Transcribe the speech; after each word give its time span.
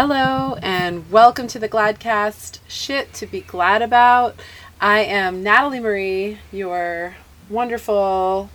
Hello 0.00 0.56
and 0.62 1.10
welcome 1.10 1.48
to 1.48 1.58
the 1.58 1.68
Gladcast 1.68 2.60
Shit 2.68 3.12
to 3.14 3.26
be 3.26 3.40
Glad 3.40 3.82
About. 3.82 4.36
I 4.80 5.00
am 5.00 5.42
Natalie 5.42 5.80
Marie, 5.80 6.38
your 6.52 7.16
wonderful 7.50 8.48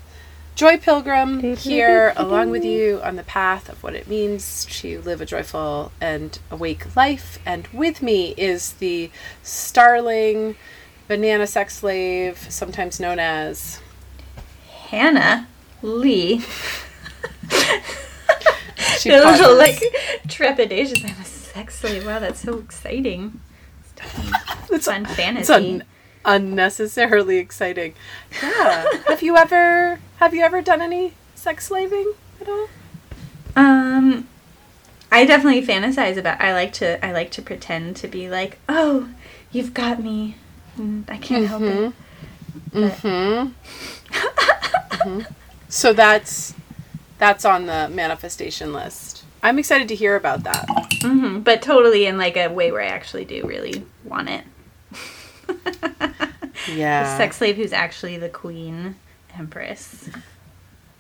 joy 0.56 0.78
pilgrim 0.78 1.58
here 1.58 2.14
along 2.16 2.52
with 2.52 2.64
you 2.64 3.02
on 3.04 3.18
the 3.18 3.24
path 3.24 3.68
of 3.68 3.84
what 3.84 3.94
it 3.94 4.08
means 4.08 4.64
to 4.80 5.02
live 5.02 5.20
a 5.20 5.26
joyful 5.26 5.92
and 6.00 6.40
awake 6.50 6.96
life. 6.96 7.40
And 7.46 7.68
with 7.74 8.02
me 8.02 8.34
is 8.38 8.72
the 8.76 9.12
starling 9.42 10.56
banana 11.10 11.46
sex 11.46 11.76
slave, 11.76 12.38
sometimes 12.50 13.02
known 13.02 13.20
as 13.20 13.82
Hannah 14.70 15.50
Lee. 15.82 16.42
she 19.00 19.10
a 19.10 19.18
little 19.24 19.56
like 19.58 19.82
trepidation. 20.28 21.06
I'm 21.06 21.22
a 21.22 21.26
sex 21.26 21.80
slave. 21.80 22.06
Wow, 22.06 22.20
that's 22.20 22.42
so 22.42 22.58
exciting. 22.60 23.40
It's- 23.96 24.86
Fun 24.86 25.04
It's 25.06 25.16
fantasy. 25.16 25.54
un- 25.54 25.84
unnecessarily 26.26 27.38
exciting. 27.38 27.94
Yeah. 28.42 28.86
have 29.08 29.22
you 29.22 29.38
ever 29.38 30.00
have 30.18 30.34
you 30.34 30.42
ever 30.44 30.62
done 30.62 30.82
any 30.82 31.14
sex 31.36 31.68
slaving 31.68 32.14
at 32.42 32.50
all? 32.50 32.68
Um, 33.56 34.28
I 35.12 35.26
definitely 35.26 35.66
fantasize 35.66 36.18
about. 36.18 36.42
I 36.42 36.54
like 36.54 36.74
to. 36.74 37.04
I 37.06 37.12
like 37.12 37.30
to 37.32 37.42
pretend 37.42 37.96
to 37.98 38.08
be 38.08 38.30
like, 38.30 38.58
oh, 38.68 39.10
you've 39.52 39.74
got 39.74 40.02
me. 40.04 40.36
And 40.76 41.06
I 41.10 41.18
can't 41.18 41.46
help 41.48 41.62
it. 41.62 41.94
But- 42.74 42.92
Mm-hmm. 42.98 43.52
Mhm. 45.04 45.28
So 45.70 45.92
that's 45.94 46.54
that's 47.24 47.46
on 47.46 47.68
the 47.68 47.88
manifestation 47.88 48.74
list. 48.74 49.24
I'm 49.42 49.58
excited 49.58 49.88
to 49.88 49.96
hear 49.96 50.18
about 50.18 50.44
that. 50.44 50.66
hmm 51.02 51.40
But 51.40 51.62
totally 51.62 52.06
in 52.06 52.18
like 52.18 52.36
a 52.36 52.50
way 52.50 52.70
where 52.70 52.82
I 52.82 52.88
actually 52.88 53.24
do 53.24 53.48
really 53.48 53.86
want 54.04 54.30
it. 54.30 54.44
Yeah. 56.70 57.04
The 57.04 57.18
sex 57.18 57.38
slave 57.38 57.56
who's 57.56 57.74
actually 57.74 58.18
the 58.18 58.30
queen 58.30 58.96
empress. 59.38 60.10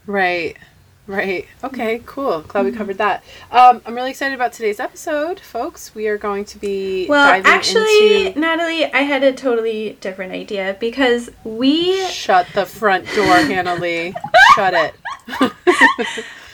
Right. 0.05 0.57
Right. 1.05 1.47
Okay, 1.63 2.01
cool. 2.05 2.41
Glad 2.41 2.65
we 2.65 2.71
covered 2.71 2.97
that. 2.97 3.23
Um, 3.51 3.81
I'm 3.85 3.93
really 3.93 4.11
excited 4.11 4.33
about 4.33 4.53
today's 4.53 4.79
episode, 4.79 5.39
folks. 5.39 5.93
We 5.93 6.07
are 6.07 6.17
going 6.17 6.45
to 6.45 6.57
be 6.57 7.07
Well, 7.07 7.41
actually, 7.45 8.27
into 8.27 8.39
Natalie, 8.39 8.85
I 8.85 9.01
had 9.01 9.21
a 9.23 9.33
totally 9.33 9.97
different 9.99 10.31
idea 10.31 10.77
because 10.79 11.29
we. 11.43 12.05
Shut 12.07 12.47
the 12.55 12.65
front 12.65 13.05
door, 13.15 13.25
Hannah 13.35 13.75
Lee. 13.75 14.13
Shut 14.55 14.73
it. 14.73 14.95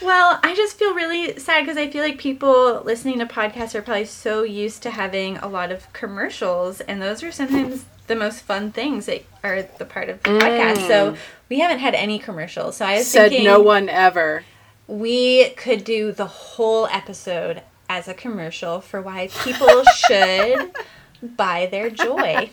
Well, 0.02 0.40
I 0.44 0.56
just 0.56 0.78
feel 0.80 0.94
really 0.96 1.38
sad 1.38 1.62
because 1.66 1.78
I 1.78 1.90
feel 1.90 2.02
like 2.02 2.18
people 2.18 2.82
listening 2.86 3.20
to 3.20 3.26
podcasts 3.26 3.76
are 3.76 3.82
probably 3.82 4.06
so 4.06 4.44
used 4.44 4.82
to 4.84 4.92
having 4.92 5.38
a 5.38 5.48
lot 5.48 5.72
of 5.74 5.92
commercials, 5.92 6.80
and 6.82 7.02
those 7.02 7.22
are 7.22 7.34
sometimes 7.34 7.86
the 8.08 8.16
most 8.16 8.42
fun 8.44 8.72
things 8.72 9.08
that 9.08 9.24
are 9.44 9.64
the 9.78 9.84
part 9.86 10.08
of 10.10 10.24
the 10.24 10.30
podcast. 10.32 10.88
So 10.88 11.16
we 11.50 11.60
haven't 11.60 11.80
had 11.80 11.96
any 11.96 12.18
commercials. 12.18 12.78
So 12.78 12.86
I 12.86 12.96
was 13.00 13.08
Mm. 13.08 13.10
Said 13.10 13.30
thinking 13.30 13.46
no 13.46 13.60
one 13.60 13.90
ever. 13.90 14.46
we 14.88 15.50
could 15.50 15.84
do 15.84 16.14
the 16.14 16.26
whole 16.26 16.88
episode 16.88 17.62
as 17.90 18.08
a 18.08 18.14
commercial 18.14 18.80
for 18.80 19.02
why 19.02 19.28
people 19.44 19.84
should 20.08 20.72
buy 21.22 21.68
their 21.70 21.90
joy. 21.90 22.50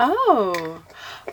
Oh, 0.00 0.82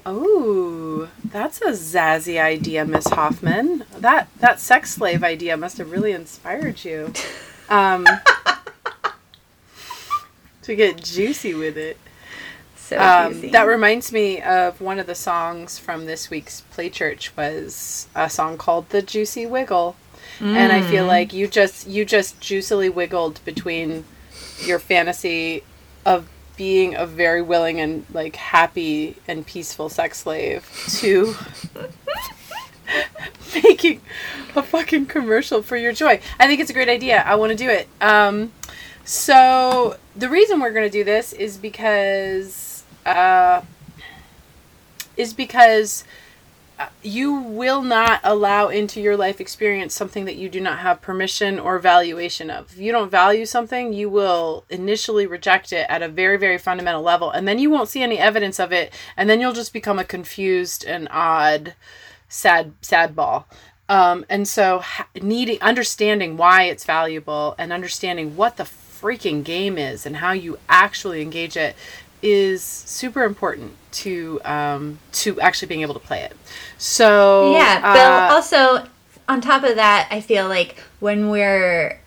oh, 0.06 1.10
that's 1.24 1.62
a 1.62 1.72
zazzy 1.72 2.40
idea, 2.42 2.86
Miss 2.86 3.08
Hoffman. 3.08 3.86
That 3.98 4.28
that 4.40 4.60
sex 4.60 4.94
slave 4.96 5.24
idea 5.24 5.56
must 5.58 5.78
have 5.78 5.92
really 5.92 6.12
inspired 6.12 6.84
you. 6.84 7.14
Um, 7.70 8.08
to 10.64 10.76
get 10.76 11.04
juicy 11.04 11.54
with 11.54 11.78
it. 11.78 11.98
So 12.76 12.98
Um, 13.00 13.50
that 13.52 13.64
reminds 13.64 14.12
me 14.12 14.42
of 14.42 14.80
one 14.82 15.00
of 15.00 15.08
the 15.08 15.16
songs 15.16 15.80
from 15.80 16.06
this 16.06 16.30
week's 16.30 16.62
play 16.62 16.90
church 16.90 17.36
was 17.36 18.08
a 18.16 18.30
song 18.30 18.58
called 18.58 18.90
"The 18.90 19.02
Juicy 19.02 19.46
Wiggle," 19.46 19.96
and 20.40 20.72
I 20.72 20.82
feel 20.82 21.06
like 21.06 21.34
you 21.34 21.48
just 21.48 21.88
you 21.88 22.06
just 22.06 22.40
juicily 22.40 22.94
wiggled 22.94 23.40
between 23.46 24.06
your 24.64 24.80
fantasy 24.80 25.64
of 26.06 26.28
being 26.58 26.96
a 26.96 27.06
very 27.06 27.42
willing 27.42 27.80
and 27.80 28.06
like 28.14 28.36
happy 28.36 29.16
and 29.28 29.46
peaceful 29.46 29.90
sex 29.90 30.20
slave 30.20 30.70
to 31.00 31.36
making 33.64 34.02
a 34.56 34.64
fucking 34.64 35.06
commercial 35.06 35.62
for 35.62 35.78
your 35.78 35.94
joy. 35.94 36.20
I 36.40 36.48
think 36.48 36.60
it's 36.60 36.70
a 36.70 36.74
great 36.74 36.90
idea. 36.90 37.22
I 37.24 37.36
want 37.36 37.52
to 37.52 37.58
do 37.58 37.70
it. 37.70 37.88
Um, 38.02 38.52
so 39.04 39.98
the 40.16 40.30
reason 40.30 40.60
we're 40.60 40.72
going 40.72 40.90
to 40.90 40.98
do 40.98 41.04
this 41.04 41.34
is 41.34 41.58
because 41.58 42.84
uh, 43.06 43.62
is 45.18 45.34
because 45.34 46.04
you 47.02 47.34
will 47.34 47.82
not 47.82 48.20
allow 48.24 48.68
into 48.68 49.00
your 49.00 49.16
life 49.16 49.40
experience 49.40 49.94
something 49.94 50.26
that 50.26 50.36
you 50.36 50.50
do 50.50 50.60
not 50.60 50.80
have 50.80 51.02
permission 51.02 51.60
or 51.60 51.80
valuation 51.80 52.50
of. 52.50 52.72
If 52.72 52.80
you 52.80 52.92
don't 52.92 53.10
value 53.10 53.46
something, 53.46 53.94
you 53.94 54.10
will 54.10 54.66
initially 54.70 55.26
reject 55.26 55.72
it 55.72 55.86
at 55.90 56.02
a 56.02 56.10
very, 56.10 56.38
very 56.38 56.58
fundamental 56.58 57.02
level, 57.02 57.32
and 57.32 57.48
then 57.48 57.60
you 57.60 57.70
won't 57.70 57.90
see 57.90 58.02
any 58.02 58.18
evidence 58.18 58.60
of 58.60 58.72
it, 58.72 58.94
and 59.16 59.30
then 59.30 59.40
you'll 59.40 59.54
just 59.54 59.74
become 59.74 60.00
a 60.00 60.04
confused 60.04 60.84
and 60.84 61.08
odd, 61.12 61.76
sad, 62.28 62.74
sad 62.82 63.16
ball. 63.16 63.48
Um, 63.88 64.26
and 64.30 64.48
so, 64.48 64.84
needing 65.22 65.62
understanding 65.62 66.38
why 66.38 66.64
it's 66.64 66.86
valuable 66.86 67.56
and 67.58 67.72
understanding 67.72 68.36
what 68.36 68.58
the 68.58 68.64
freaking 68.64 69.44
game 69.44 69.78
is 69.78 70.06
and 70.06 70.18
how 70.18 70.32
you 70.32 70.58
actually 70.68 71.22
engage 71.22 71.56
it 71.56 71.76
is 72.22 72.64
super 72.64 73.24
important 73.24 73.74
to 73.92 74.42
um, 74.46 75.00
to 75.12 75.40
actually 75.40 75.68
being 75.68 75.82
able 75.82 75.94
to 75.94 76.00
play 76.00 76.22
it. 76.22 76.36
So 76.78 77.54
Yeah, 77.54 77.82
uh, 77.84 77.94
but 77.94 78.34
also 78.34 78.88
on 79.28 79.42
top 79.42 79.64
of 79.64 79.76
that, 79.76 80.08
I 80.12 80.22
feel 80.22 80.48
like 80.48 80.80
when 81.00 81.30
we're 81.30 82.00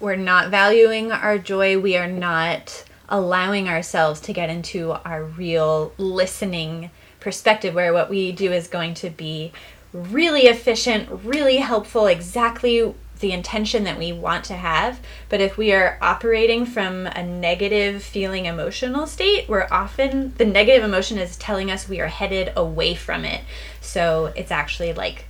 we're 0.00 0.16
not 0.16 0.50
valuing 0.50 1.12
our 1.12 1.38
joy, 1.38 1.78
we 1.78 1.96
are 1.96 2.08
not 2.08 2.84
allowing 3.08 3.68
ourselves 3.68 4.20
to 4.20 4.32
get 4.32 4.50
into 4.50 4.92
our 4.92 5.24
real 5.24 5.92
listening 5.96 6.90
perspective 7.20 7.74
where 7.74 7.92
what 7.92 8.10
we 8.10 8.32
do 8.32 8.52
is 8.52 8.68
going 8.68 8.94
to 8.94 9.10
be 9.10 9.52
really 9.92 10.42
efficient, 10.42 11.08
really 11.24 11.56
helpful, 11.56 12.06
exactly 12.06 12.94
the 13.20 13.32
intention 13.32 13.84
that 13.84 13.98
we 13.98 14.12
want 14.12 14.44
to 14.44 14.54
have. 14.54 15.00
But 15.28 15.40
if 15.40 15.56
we 15.56 15.72
are 15.72 15.98
operating 16.00 16.66
from 16.66 17.06
a 17.06 17.22
negative 17.22 18.02
feeling 18.02 18.46
emotional 18.46 19.06
state, 19.06 19.48
we're 19.48 19.68
often 19.70 20.34
the 20.36 20.44
negative 20.44 20.84
emotion 20.84 21.18
is 21.18 21.36
telling 21.36 21.70
us 21.70 21.88
we 21.88 22.00
are 22.00 22.08
headed 22.08 22.52
away 22.56 22.94
from 22.94 23.24
it. 23.24 23.42
So 23.80 24.32
it's 24.36 24.50
actually 24.50 24.92
like 24.92 25.24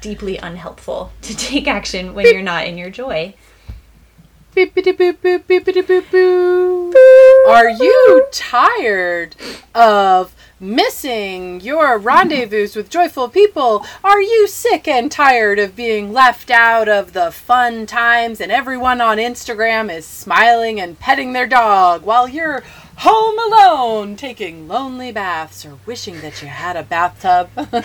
deeply 0.00 0.36
unhelpful 0.36 1.12
to 1.22 1.36
take 1.36 1.66
action 1.66 2.14
when 2.14 2.26
you're 2.26 2.42
not 2.42 2.66
in 2.66 2.76
your 2.78 2.90
joy. 2.90 3.34
Beepity 4.54 4.92
boop 4.92 5.16
boop 5.18 5.44
beepity 5.44 5.82
boop 5.82 6.10
boo. 6.10 6.92
Are 7.48 7.70
you 7.70 8.26
tired 8.30 9.34
of 9.74 10.34
missing 10.62 11.60
your 11.60 11.98
rendezvous 11.98 12.68
with 12.76 12.88
joyful 12.88 13.28
people? 13.28 13.84
Are 14.04 14.22
you 14.22 14.46
sick 14.46 14.86
and 14.86 15.10
tired 15.10 15.58
of 15.58 15.74
being 15.74 16.12
left 16.12 16.50
out 16.50 16.88
of 16.88 17.12
the 17.12 17.32
fun 17.32 17.84
times 17.84 18.40
and 18.40 18.52
everyone 18.52 19.00
on 19.00 19.18
Instagram 19.18 19.92
is 19.92 20.06
smiling 20.06 20.80
and 20.80 20.98
petting 20.98 21.32
their 21.32 21.48
dog 21.48 22.02
while 22.02 22.28
you're 22.28 22.62
home 22.98 23.38
alone 23.38 24.14
taking 24.14 24.68
lonely 24.68 25.10
baths 25.10 25.66
or 25.66 25.78
wishing 25.84 26.20
that 26.20 26.40
you 26.40 26.46
had 26.48 26.76
a 26.76 26.84
bathtub? 26.84 27.50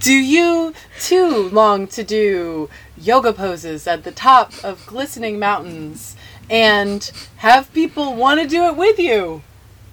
Do 0.00 0.12
you 0.12 0.74
too 1.00 1.48
long 1.50 1.86
to 1.88 2.02
do 2.02 2.68
yoga 2.96 3.32
poses 3.32 3.86
at 3.86 4.04
the 4.04 4.12
top 4.12 4.52
of 4.64 4.86
glistening 4.86 5.38
mountains 5.38 6.15
and 6.50 7.10
have 7.36 7.72
people 7.72 8.14
want 8.14 8.40
to 8.40 8.48
do 8.48 8.64
it 8.64 8.76
with 8.76 8.98
you? 8.98 9.42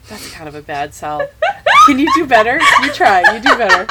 That's 0.09 0.31
kind 0.31 0.47
of 0.47 0.55
a 0.55 0.61
bad 0.61 0.93
sell. 0.93 1.27
Can 1.85 1.99
you 1.99 2.07
do 2.15 2.25
better? 2.25 2.59
You 2.81 2.91
try. 2.91 3.21
You 3.33 3.39
do 3.41 3.57
better. 3.57 3.87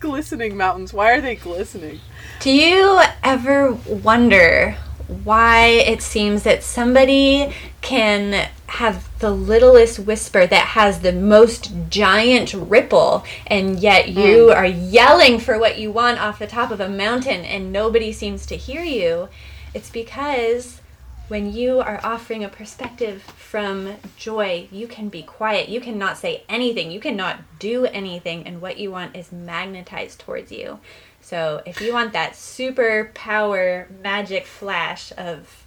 glistening 0.00 0.56
mountains. 0.56 0.92
Why 0.92 1.12
are 1.12 1.20
they 1.20 1.36
glistening? 1.36 2.00
Do 2.40 2.50
you 2.50 3.00
ever 3.22 3.72
wonder 3.72 4.76
why 5.24 5.66
it 5.66 6.02
seems 6.02 6.42
that 6.42 6.62
somebody 6.62 7.52
can 7.80 8.48
have 8.66 9.08
the 9.18 9.30
littlest 9.30 9.98
whisper 9.98 10.46
that 10.46 10.66
has 10.68 11.00
the 11.00 11.12
most 11.12 11.72
giant 11.88 12.54
ripple 12.54 13.24
and 13.46 13.78
yet 13.78 14.08
you 14.08 14.48
mm. 14.48 14.56
are 14.56 14.66
yelling 14.66 15.38
for 15.38 15.58
what 15.58 15.78
you 15.78 15.92
want 15.92 16.18
off 16.18 16.38
the 16.38 16.46
top 16.46 16.70
of 16.70 16.80
a 16.80 16.88
mountain 16.88 17.44
and 17.44 17.72
nobody 17.72 18.12
seems 18.12 18.46
to 18.46 18.56
hear 18.56 18.82
you? 18.82 19.28
It's 19.74 19.90
because 19.90 20.80
when 21.28 21.52
you 21.52 21.80
are 21.80 22.00
offering 22.04 22.44
a 22.44 22.48
perspective 22.48 23.22
from 23.22 23.94
joy, 24.16 24.68
you 24.70 24.86
can 24.86 25.08
be 25.08 25.22
quiet. 25.22 25.68
You 25.68 25.80
cannot 25.80 26.18
say 26.18 26.42
anything. 26.48 26.90
You 26.90 27.00
cannot 27.00 27.40
do 27.58 27.86
anything. 27.86 28.46
And 28.46 28.60
what 28.60 28.76
you 28.76 28.90
want 28.90 29.16
is 29.16 29.32
magnetized 29.32 30.20
towards 30.20 30.52
you. 30.52 30.78
So 31.22 31.62
if 31.64 31.80
you 31.80 31.92
want 31.92 32.12
that 32.12 32.36
super 32.36 33.10
power 33.14 33.88
magic 34.02 34.44
flash 34.44 35.12
of 35.16 35.64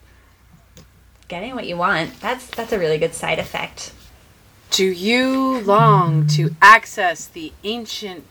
getting 1.28 1.56
what 1.56 1.66
you 1.66 1.78
want, 1.78 2.20
that's 2.20 2.46
that's 2.48 2.72
a 2.72 2.78
really 2.78 2.98
good 2.98 3.16
side 3.16 3.40
effect. 3.40 3.92
Do 4.70 4.86
you 4.86 5.62
long 5.62 6.28
to 6.28 6.54
access 6.62 7.26
the 7.26 7.54
ancient 7.64 8.26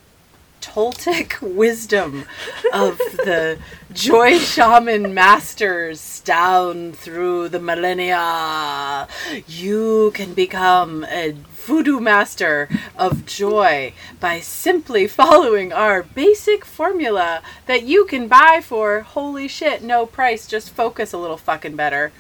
Toltec 0.65 1.43
wisdom 1.43 2.25
of 2.73 2.97
the 2.97 3.59
joy 3.93 4.39
shaman 4.39 5.13
masters 5.13 6.21
down 6.21 6.93
through 6.93 7.51
the 7.51 7.61
millennia. 7.61 9.07
You 9.47 10.11
can 10.15 10.33
become 10.33 11.05
a 11.05 11.33
voodoo 11.33 12.01
master 12.01 12.71
of 12.97 13.27
joy 13.27 13.93
by 14.21 14.41
simply 14.41 15.07
following 15.07 15.71
our 15.71 16.03
basic 16.03 16.65
formula 16.65 17.43
that 17.67 17.83
you 17.83 18.07
can 18.07 18.27
buy 18.27 18.63
for 18.63 19.01
holy 19.01 19.47
shit, 19.47 19.83
no 19.83 20.07
price, 20.07 20.47
just 20.47 20.71
focus 20.71 21.13
a 21.13 21.19
little 21.19 21.37
fucking 21.37 21.77
better 21.77 22.11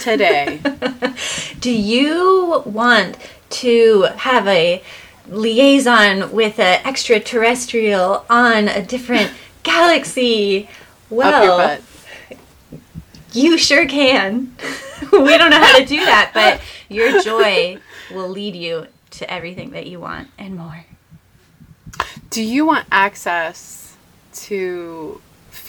today. 0.00 0.60
Do 1.60 1.70
you 1.70 2.62
want 2.64 3.18
to 3.50 4.02
have 4.16 4.48
a 4.48 4.82
liaison 5.28 6.32
with 6.32 6.58
an 6.58 6.84
extraterrestrial 6.84 8.24
on 8.28 8.68
a 8.68 8.84
different 8.84 9.32
galaxy. 9.62 10.68
Well, 11.10 11.78
you 13.32 13.58
sure 13.58 13.86
can. 13.86 14.56
we 15.12 15.38
don't 15.38 15.50
know 15.50 15.62
how 15.62 15.78
to 15.78 15.84
do 15.84 16.04
that, 16.04 16.30
but 16.34 16.60
your 16.88 17.22
joy 17.22 17.78
will 18.12 18.28
lead 18.28 18.54
you 18.54 18.86
to 19.10 19.30
everything 19.32 19.70
that 19.70 19.86
you 19.86 20.00
want 20.00 20.28
and 20.38 20.56
more. 20.56 20.84
Do 22.30 22.42
you 22.42 22.64
want 22.64 22.86
access 22.90 23.96
to 24.34 25.20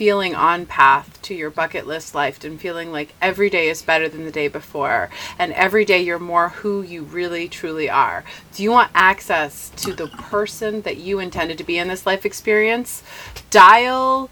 feeling 0.03 0.35
on 0.35 0.65
path 0.65 1.17
to 1.21 1.33
your 1.33 1.49
bucket 1.49 1.87
list 1.87 2.13
life 2.13 2.43
and 2.43 2.59
feeling 2.59 2.91
like 2.91 3.13
every 3.21 3.49
day 3.49 3.69
is 3.69 3.81
better 3.81 4.09
than 4.09 4.25
the 4.25 4.31
day 4.31 4.49
before 4.49 5.09
and 5.39 5.53
every 5.53 5.85
day 5.85 6.01
you're 6.01 6.19
more 6.19 6.49
who 6.49 6.81
you 6.81 7.03
really 7.03 7.47
truly 7.47 7.89
are. 7.89 8.25
Do 8.53 8.63
you 8.63 8.69
want 8.69 8.91
access 8.93 9.69
to 9.77 9.93
the 9.93 10.07
person 10.07 10.81
that 10.81 10.97
you 10.97 11.19
intended 11.19 11.57
to 11.57 11.63
be 11.63 11.77
in 11.77 11.87
this 11.87 12.05
life 12.05 12.25
experience? 12.25 13.01
Dial 13.49 14.29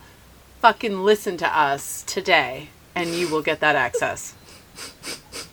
fucking 0.59 1.05
listen 1.05 1.37
to 1.37 1.47
us 1.47 2.03
today 2.03 2.67
and 2.93 3.11
you 3.11 3.29
will 3.29 3.41
get 3.41 3.61
that 3.61 3.77
access. 3.77 4.33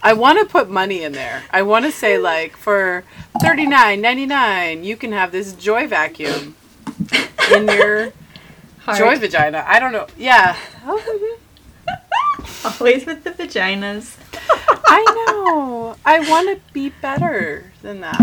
I 0.03 0.15
want 0.15 0.41
to 0.41 0.47
put 0.47 0.69
money 0.69 1.05
in 1.05 1.13
there. 1.13 1.45
I 1.53 1.63
want 1.63 1.85
to 1.85 1.93
say 1.93 2.19
like 2.19 2.57
for 2.57 3.05
thirty 3.41 3.67
nine 3.67 4.01
ninety 4.01 4.27
nine, 4.27 4.83
you 4.83 4.97
can 4.97 5.13
have 5.13 5.31
this 5.31 5.53
joy 5.53 5.87
vacuum 5.87 6.57
in 7.55 7.69
your 7.69 8.13
Hard. 8.89 9.01
Joy 9.01 9.17
vagina. 9.19 9.63
I 9.67 9.81
don't 9.81 9.93
know. 9.93 10.07
Yeah. 10.17 10.57
Always 12.65 13.05
with 13.05 13.23
the 13.23 13.33
vaginas. 13.33 14.17
I 14.87 15.27
know. 15.29 15.95
I 16.07 16.21
want 16.21 16.49
to 16.49 16.73
be 16.73 16.89
better 17.03 17.71
than 17.83 18.01
that. 18.01 18.19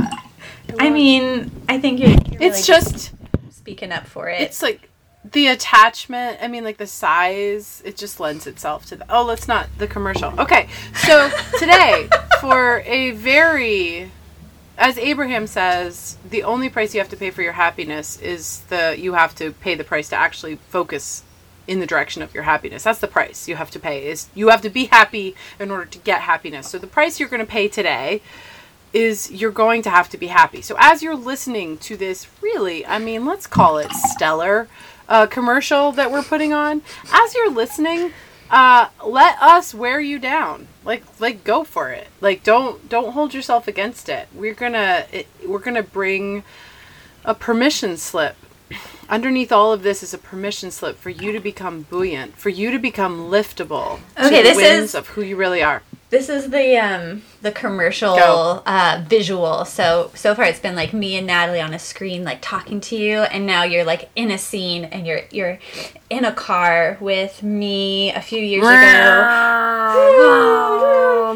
I, 0.79 0.87
I 0.87 0.89
mean, 0.89 1.51
I 1.69 1.79
think 1.79 1.99
you're. 1.99 2.09
you're 2.09 2.41
it's 2.41 2.67
really 2.67 2.81
just 2.81 3.13
speaking 3.51 3.91
up 3.91 4.07
for 4.07 4.27
it. 4.27 4.41
It's 4.41 4.63
like 4.63 4.89
the 5.23 5.49
attachment. 5.49 6.39
I 6.41 6.47
mean, 6.47 6.63
like 6.63 6.77
the 6.77 6.87
size. 6.87 7.83
It 7.85 7.95
just 7.95 8.19
lends 8.19 8.47
itself 8.47 8.87
to 8.87 8.95
the. 8.95 9.05
Oh, 9.07 9.23
let's 9.23 9.47
not 9.47 9.67
the 9.77 9.85
commercial. 9.87 10.33
Okay, 10.39 10.67
so 10.95 11.29
today 11.59 12.09
for 12.41 12.79
a 12.87 13.11
very 13.11 14.09
as 14.77 14.97
Abraham 14.97 15.47
says, 15.47 16.17
the 16.29 16.43
only 16.43 16.69
price 16.69 16.93
you 16.93 16.99
have 16.99 17.09
to 17.09 17.17
pay 17.17 17.31
for 17.31 17.41
your 17.41 17.53
happiness 17.53 18.19
is 18.19 18.61
the 18.69 18.95
you 18.97 19.13
have 19.13 19.33
to 19.35 19.51
pay 19.51 19.75
the 19.75 19.83
price 19.83 20.09
to 20.09 20.15
actually 20.15 20.55
focus 20.69 21.23
in 21.67 21.79
the 21.79 21.87
direction 21.87 22.21
of 22.21 22.33
your 22.33 22.43
happiness. 22.43 22.83
That's 22.83 22.99
the 22.99 23.07
price 23.07 23.47
you 23.47 23.55
have 23.55 23.71
to 23.71 23.79
pay. 23.79 24.07
Is 24.07 24.27
you 24.35 24.49
have 24.49 24.61
to 24.61 24.69
be 24.69 24.85
happy 24.85 25.35
in 25.59 25.71
order 25.71 25.85
to 25.85 25.97
get 25.99 26.21
happiness. 26.21 26.69
So 26.69 26.77
the 26.77 26.87
price 26.87 27.19
you're 27.19 27.29
going 27.29 27.39
to 27.39 27.45
pay 27.45 27.67
today 27.67 28.21
is 28.93 29.31
you're 29.31 29.51
going 29.51 29.81
to 29.81 29.89
have 29.89 30.09
to 30.09 30.17
be 30.17 30.27
happy. 30.27 30.61
So 30.61 30.75
as 30.79 31.03
you're 31.03 31.15
listening 31.15 31.77
to 31.79 31.97
this 31.97 32.27
really, 32.41 32.85
I 32.85 32.99
mean, 32.99 33.25
let's 33.25 33.47
call 33.47 33.77
it 33.77 33.91
stellar 33.91 34.67
uh, 35.09 35.27
commercial 35.27 35.91
that 35.93 36.11
we're 36.11 36.23
putting 36.23 36.53
on, 36.53 36.81
as 37.11 37.35
you're 37.35 37.51
listening, 37.51 38.13
uh, 38.49 38.89
let 39.05 39.41
us 39.41 39.73
wear 39.73 39.99
you 39.99 40.19
down. 40.19 40.67
Like, 40.83 41.03
like, 41.19 41.43
go 41.43 41.63
for 41.63 41.89
it. 41.89 42.07
Like, 42.21 42.43
don't 42.43 42.87
don't 42.87 43.11
hold 43.13 43.33
yourself 43.33 43.67
against 43.67 44.09
it. 44.09 44.27
We're 44.33 44.53
gonna 44.53 45.05
it, 45.11 45.27
we're 45.45 45.59
gonna 45.59 45.83
bring 45.83 46.43
a 47.23 47.33
permission 47.33 47.97
slip. 47.97 48.35
Underneath 49.07 49.51
all 49.51 49.71
of 49.71 49.83
this 49.83 50.01
is 50.01 50.13
a 50.13 50.17
permission 50.17 50.71
slip 50.71 50.97
for 50.97 51.11
you 51.11 51.31
to 51.31 51.39
become 51.39 51.83
buoyant, 51.83 52.35
for 52.37 52.49
you 52.49 52.71
to 52.71 52.79
become 52.79 53.29
liftable. 53.29 53.99
Okay, 54.17 54.41
this 54.41 54.57
is 54.57 54.95
of 54.95 55.09
who 55.09 55.21
you 55.21 55.35
really 55.35 55.61
are. 55.61 55.83
This 56.15 56.29
is 56.29 56.49
the 56.49 56.77
um 56.77 57.23
the 57.41 57.51
commercial 57.51 58.15
uh, 58.65 59.03
visual. 59.05 59.65
So 59.65 60.11
so 60.15 60.33
far 60.33 60.45
it's 60.45 60.61
been 60.61 60.73
like 60.73 60.93
me 60.93 61.17
and 61.17 61.27
Natalie 61.27 61.59
on 61.59 61.73
a 61.73 61.79
screen 61.79 62.23
like 62.23 62.37
talking 62.39 62.79
to 62.79 62.95
you, 62.95 63.23
and 63.23 63.45
now 63.45 63.63
you're 63.63 63.83
like 63.83 64.09
in 64.15 64.31
a 64.31 64.37
scene 64.37 64.85
and 64.85 65.05
you're 65.05 65.23
you're 65.29 65.59
in 66.09 66.23
a 66.23 66.31
car 66.31 66.97
with 67.01 67.43
me 67.43 68.13
a 68.13 68.21
few 68.21 68.39
years 68.39 68.63
ago. 68.63 68.71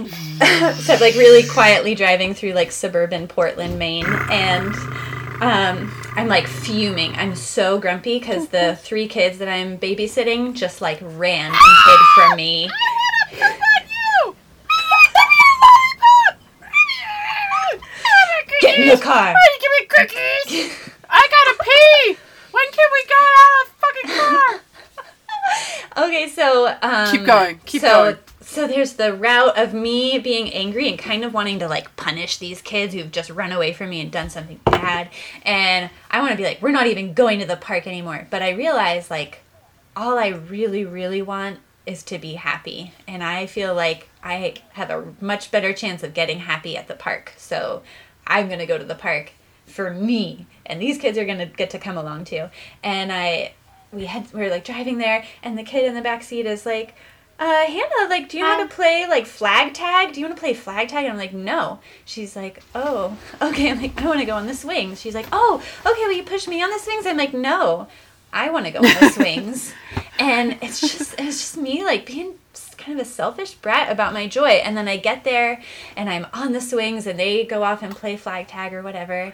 so 0.75 0.93
like 1.01 1.15
really 1.15 1.45
quietly 1.45 1.93
driving 1.93 2.33
through 2.33 2.53
like 2.53 2.71
suburban 2.71 3.27
Portland, 3.27 3.77
Maine, 3.77 4.05
and 4.31 4.73
um, 5.41 5.93
I'm 6.15 6.29
like 6.29 6.47
fuming. 6.47 7.15
I'm 7.15 7.35
so 7.35 7.79
grumpy 7.79 8.17
because 8.17 8.47
the 8.47 8.77
three 8.81 9.09
kids 9.09 9.39
that 9.39 9.49
I'm 9.49 9.77
babysitting 9.77 10.53
just 10.53 10.79
like 10.79 10.99
ran 11.01 11.47
and 11.47 11.55
hid 11.85 11.99
from 12.15 12.37
me. 12.37 12.69
Get 18.69 18.79
in 18.79 18.87
the 18.89 19.03
car. 19.03 19.33
Why 19.33 19.47
you 19.53 19.59
give 19.61 19.71
me 19.79 19.85
cookies? 19.87 20.89
I 21.09 21.27
gotta 21.27 21.63
pee. 21.63 22.17
When 22.51 22.63
can 22.71 22.89
we 22.93 23.03
get 23.07 23.17
out 23.37 23.53
of 23.61 23.69
the 23.69 23.75
fucking 23.81 24.61
car? 25.95 26.05
okay, 26.07 26.27
so 26.29 26.77
um, 26.81 27.11
keep 27.11 27.25
going. 27.25 27.59
Keep 27.65 27.81
so, 27.81 27.87
going. 27.87 28.17
So 28.41 28.67
there's 28.67 28.93
the 28.93 29.13
route 29.13 29.57
of 29.57 29.73
me 29.73 30.17
being 30.17 30.51
angry 30.53 30.89
and 30.89 30.97
kind 30.97 31.23
of 31.23 31.33
wanting 31.33 31.59
to 31.59 31.67
like 31.67 31.95
punish 31.95 32.37
these 32.37 32.61
kids 32.61 32.93
who've 32.93 33.11
just 33.11 33.29
run 33.29 33.51
away 33.51 33.73
from 33.73 33.89
me 33.89 34.01
and 34.01 34.11
done 34.11 34.29
something 34.29 34.59
bad. 34.65 35.09
And 35.43 35.91
I 36.09 36.19
want 36.19 36.31
to 36.31 36.37
be 36.37 36.43
like, 36.43 36.61
we're 36.61 36.71
not 36.71 36.87
even 36.87 37.13
going 37.13 37.39
to 37.39 37.45
the 37.45 37.57
park 37.57 37.85
anymore. 37.85 38.27
But 38.29 38.41
I 38.41 38.49
realize 38.51 39.11
like 39.11 39.41
all 39.95 40.17
I 40.17 40.29
really, 40.29 40.83
really 40.83 41.21
want 41.21 41.59
is 41.85 42.03
to 42.03 42.17
be 42.17 42.33
happy. 42.33 42.93
And 43.07 43.23
I 43.23 43.45
feel 43.45 43.73
like 43.73 44.09
I 44.23 44.55
have 44.73 44.89
a 44.89 45.13
much 45.21 45.51
better 45.51 45.73
chance 45.73 46.03
of 46.03 46.13
getting 46.13 46.39
happy 46.39 46.75
at 46.77 46.87
the 46.87 46.93
park. 46.93 47.33
So 47.37 47.83
I'm 48.29 48.47
going 48.47 48.59
to 48.59 48.65
go 48.65 48.77
to 48.77 48.85
the 48.85 48.95
park 48.95 49.31
for 49.65 49.93
me. 49.93 50.45
And 50.65 50.81
these 50.81 50.97
kids 50.97 51.17
are 51.17 51.25
going 51.25 51.39
to 51.39 51.45
get 51.45 51.71
to 51.71 51.79
come 51.79 51.97
along 51.97 52.25
too. 52.25 52.49
And 52.83 53.11
I, 53.11 53.53
we 53.91 54.05
had, 54.05 54.31
we 54.31 54.41
were 54.41 54.49
like 54.49 54.63
driving 54.63 54.99
there 54.99 55.25
and 55.43 55.57
the 55.57 55.63
kid 55.63 55.85
in 55.85 55.95
the 55.95 56.01
back 56.01 56.23
seat 56.23 56.45
is 56.45 56.65
like, 56.65 56.95
uh, 57.39 57.65
Hannah, 57.65 58.09
like, 58.09 58.27
do 58.27 58.37
you 58.37 58.43
want 58.43 58.69
to 58.69 58.75
play 58.75 59.05
like 59.07 59.25
flag 59.25 59.73
tag? 59.73 60.13
Do 60.13 60.19
you 60.19 60.25
want 60.25 60.35
to 60.35 60.39
play 60.39 60.53
flag 60.53 60.89
tag? 60.89 61.05
And 61.05 61.13
I'm 61.13 61.17
like, 61.17 61.33
no. 61.33 61.79
She's 62.03 62.35
like, 62.35 62.61
oh, 62.75 63.17
okay. 63.41 63.71
I'm 63.71 63.81
like, 63.81 63.99
I 64.01 64.07
want 64.07 64.19
to 64.19 64.25
go 64.25 64.35
on 64.35 64.45
the 64.45 64.53
swings. 64.53 64.99
She's 64.99 65.15
like, 65.15 65.27
oh, 65.31 65.63
okay. 65.85 66.05
Will 66.05 66.13
you 66.13 66.23
push 66.23 66.47
me 66.47 66.61
on 66.61 66.69
the 66.69 66.79
swings? 66.79 67.05
I'm 67.05 67.17
like, 67.17 67.33
no, 67.33 67.87
I 68.33 68.49
want 68.49 68.65
to 68.65 68.71
go 68.71 68.79
on 68.79 68.83
the 68.83 69.09
swings. 69.13 69.73
and 70.19 70.57
it's 70.61 70.81
just, 70.81 71.15
it's 71.17 71.39
just 71.39 71.57
me 71.57 71.83
like 71.85 72.05
being 72.05 72.35
kind 72.89 72.99
of 72.99 73.05
a 73.05 73.09
selfish 73.09 73.53
brat 73.53 73.91
about 73.91 74.13
my 74.13 74.27
joy. 74.27 74.47
And 74.47 74.75
then 74.75 74.87
I 74.87 74.97
get 74.97 75.23
there 75.23 75.61
and 75.95 76.09
I'm 76.09 76.25
on 76.33 76.53
the 76.53 76.61
swings 76.61 77.05
and 77.05 77.19
they 77.19 77.45
go 77.45 77.61
off 77.61 77.83
and 77.83 77.95
play 77.95 78.17
flag 78.17 78.47
tag 78.47 78.73
or 78.73 78.81
whatever. 78.81 79.33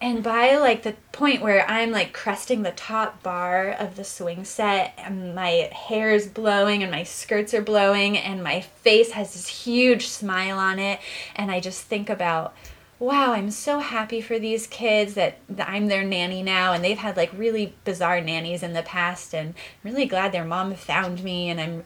And 0.00 0.22
by 0.22 0.56
like 0.56 0.84
the 0.84 0.94
point 1.12 1.42
where 1.42 1.68
I'm 1.68 1.90
like 1.90 2.14
cresting 2.14 2.62
the 2.62 2.70
top 2.70 3.22
bar 3.22 3.68
of 3.68 3.96
the 3.96 4.04
swing 4.04 4.44
set, 4.44 4.94
and 4.96 5.34
my 5.34 5.68
hair 5.72 6.12
is 6.12 6.28
blowing 6.28 6.82
and 6.82 6.90
my 6.90 7.02
skirts 7.02 7.52
are 7.52 7.62
blowing, 7.62 8.16
and 8.16 8.42
my 8.42 8.60
face 8.60 9.10
has 9.10 9.32
this 9.32 9.48
huge 9.48 10.06
smile 10.06 10.56
on 10.56 10.78
it, 10.78 11.00
and 11.34 11.50
I 11.50 11.58
just 11.58 11.82
think 11.82 12.08
about, 12.08 12.54
wow, 13.00 13.32
I'm 13.32 13.50
so 13.50 13.80
happy 13.80 14.20
for 14.20 14.38
these 14.38 14.68
kids 14.68 15.14
that, 15.14 15.38
I'm 15.58 15.88
their 15.88 16.04
nanny 16.04 16.44
now, 16.44 16.72
and 16.72 16.84
they've 16.84 16.96
had 16.96 17.16
like 17.16 17.32
really 17.36 17.74
bizarre 17.82 18.20
nannies 18.20 18.62
in 18.62 18.74
the 18.74 18.84
past, 18.84 19.34
and 19.34 19.48
I'm 19.48 19.90
really 19.90 20.06
glad 20.06 20.30
their 20.30 20.44
mom 20.44 20.74
found 20.74 21.24
me, 21.24 21.50
and 21.50 21.60
I'm 21.60 21.82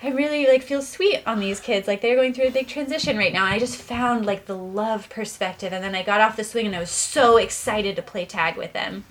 I 0.00 0.10
really 0.10 0.46
like 0.46 0.62
feel 0.62 0.82
sweet 0.82 1.22
on 1.26 1.40
these 1.40 1.58
kids. 1.58 1.88
Like 1.88 2.00
they're 2.00 2.14
going 2.14 2.32
through 2.32 2.48
a 2.48 2.52
big 2.52 2.68
transition 2.68 3.16
right 3.16 3.32
now. 3.32 3.44
And 3.44 3.54
I 3.54 3.58
just 3.58 3.76
found 3.76 4.26
like 4.26 4.46
the 4.46 4.56
love 4.56 5.08
perspective. 5.08 5.72
And 5.72 5.82
then 5.82 5.94
I 5.94 6.02
got 6.04 6.20
off 6.20 6.36
the 6.36 6.44
swing 6.44 6.66
and 6.66 6.76
I 6.76 6.80
was 6.80 6.90
so 6.90 7.36
excited 7.36 7.96
to 7.96 8.02
play 8.02 8.24
tag 8.24 8.56
with 8.56 8.72
them. 8.72 9.04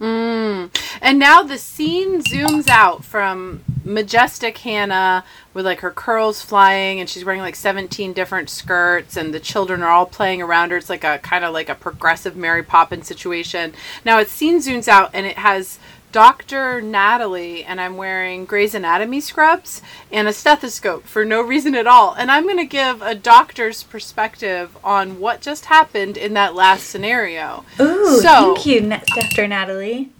Mm. 0.00 0.70
And 1.02 1.18
now 1.18 1.42
the 1.42 1.58
scene 1.58 2.22
zooms 2.22 2.68
out 2.68 3.04
from 3.04 3.64
majestic 3.84 4.58
Hannah 4.58 5.24
with 5.54 5.64
like 5.64 5.80
her 5.80 5.90
curls 5.90 6.40
flying 6.40 7.00
and 7.00 7.08
she's 7.08 7.24
wearing 7.24 7.40
like 7.40 7.56
17 7.56 8.12
different 8.12 8.48
skirts 8.48 9.16
and 9.16 9.34
the 9.34 9.40
children 9.40 9.82
are 9.82 9.90
all 9.90 10.06
playing 10.06 10.40
around 10.40 10.70
her. 10.70 10.76
It's 10.76 10.90
like 10.90 11.02
a 11.02 11.18
kind 11.18 11.44
of 11.44 11.52
like 11.52 11.68
a 11.68 11.74
progressive 11.74 12.36
Mary 12.36 12.62
Poppins 12.62 13.08
situation. 13.08 13.72
Now 14.04 14.20
it's 14.20 14.30
scene 14.30 14.60
zooms 14.60 14.86
out 14.86 15.10
and 15.12 15.26
it 15.26 15.38
has 15.38 15.80
Dr. 16.12 16.80
Natalie 16.80 17.64
and 17.64 17.80
I'm 17.80 17.96
wearing 17.96 18.44
Grey's 18.44 18.74
Anatomy 18.74 19.20
scrubs 19.20 19.82
and 20.10 20.26
a 20.26 20.32
stethoscope 20.32 21.04
for 21.04 21.24
no 21.24 21.42
reason 21.42 21.74
at 21.74 21.86
all. 21.86 22.14
And 22.14 22.30
I'm 22.30 22.44
going 22.44 22.58
to 22.58 22.64
give 22.64 23.02
a 23.02 23.14
doctor's 23.14 23.82
perspective 23.82 24.76
on 24.82 25.20
what 25.20 25.40
just 25.40 25.66
happened 25.66 26.16
in 26.16 26.34
that 26.34 26.54
last 26.54 26.84
scenario. 26.84 27.64
Ooh, 27.80 28.20
so, 28.20 28.54
thank 28.54 28.66
you, 28.66 28.80
Dr. 29.14 29.46
Natalie. 29.46 30.10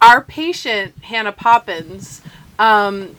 Our 0.00 0.22
patient, 0.22 0.94
Hannah 1.02 1.32
Poppins, 1.32 2.22
um, 2.58 3.16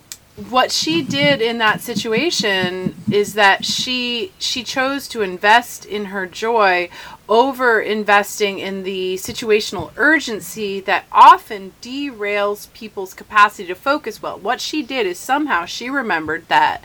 what 0.49 0.71
she 0.71 1.03
did 1.03 1.41
in 1.41 1.59
that 1.59 1.79
situation 1.79 2.95
is 3.11 3.35
that 3.35 3.63
she 3.63 4.31
she 4.39 4.63
chose 4.63 5.07
to 5.07 5.21
invest 5.21 5.85
in 5.85 6.05
her 6.05 6.25
joy 6.25 6.89
over 7.29 7.79
investing 7.79 8.57
in 8.57 8.81
the 8.81 9.15
situational 9.15 9.91
urgency 9.95 10.79
that 10.79 11.05
often 11.11 11.71
derails 11.83 12.71
people's 12.73 13.13
capacity 13.13 13.67
to 13.67 13.75
focus. 13.75 14.23
Well 14.23 14.39
what 14.39 14.59
she 14.59 14.81
did 14.81 15.05
is 15.05 15.19
somehow 15.19 15.65
she 15.65 15.87
remembered 15.87 16.47
that 16.47 16.83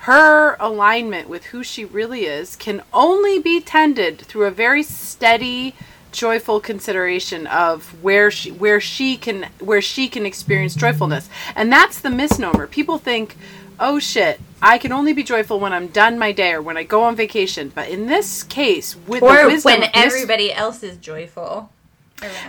her 0.00 0.56
alignment 0.58 1.28
with 1.28 1.46
who 1.46 1.62
she 1.62 1.84
really 1.84 2.24
is 2.24 2.56
can 2.56 2.82
only 2.92 3.38
be 3.38 3.60
tended 3.60 4.18
through 4.18 4.46
a 4.46 4.50
very 4.50 4.82
steady 4.82 5.74
joyful 6.12 6.60
consideration 6.60 7.46
of 7.46 8.02
where 8.02 8.30
she 8.30 8.50
where 8.50 8.80
she 8.80 9.16
can 9.16 9.48
where 9.58 9.82
she 9.82 10.08
can 10.08 10.26
experience 10.26 10.74
joyfulness. 10.74 11.28
And 11.54 11.72
that's 11.72 12.00
the 12.00 12.10
misnomer. 12.10 12.66
People 12.66 12.98
think 12.98 13.36
oh 13.80 13.98
shit 13.98 14.40
i 14.60 14.76
can 14.76 14.90
only 14.90 15.12
be 15.12 15.22
joyful 15.22 15.60
when 15.60 15.72
i'm 15.72 15.86
done 15.86 16.18
my 16.18 16.32
day 16.32 16.52
or 16.52 16.60
when 16.60 16.76
i 16.76 16.82
go 16.82 17.02
on 17.02 17.14
vacation. 17.16 17.70
But 17.74 17.88
in 17.88 18.06
this 18.06 18.42
case 18.42 18.96
with 19.06 19.22
or 19.22 19.46
wisdom, 19.46 19.80
when 19.80 19.90
everybody 19.94 20.52
else 20.52 20.82
is 20.82 20.96
joyful. 20.96 21.70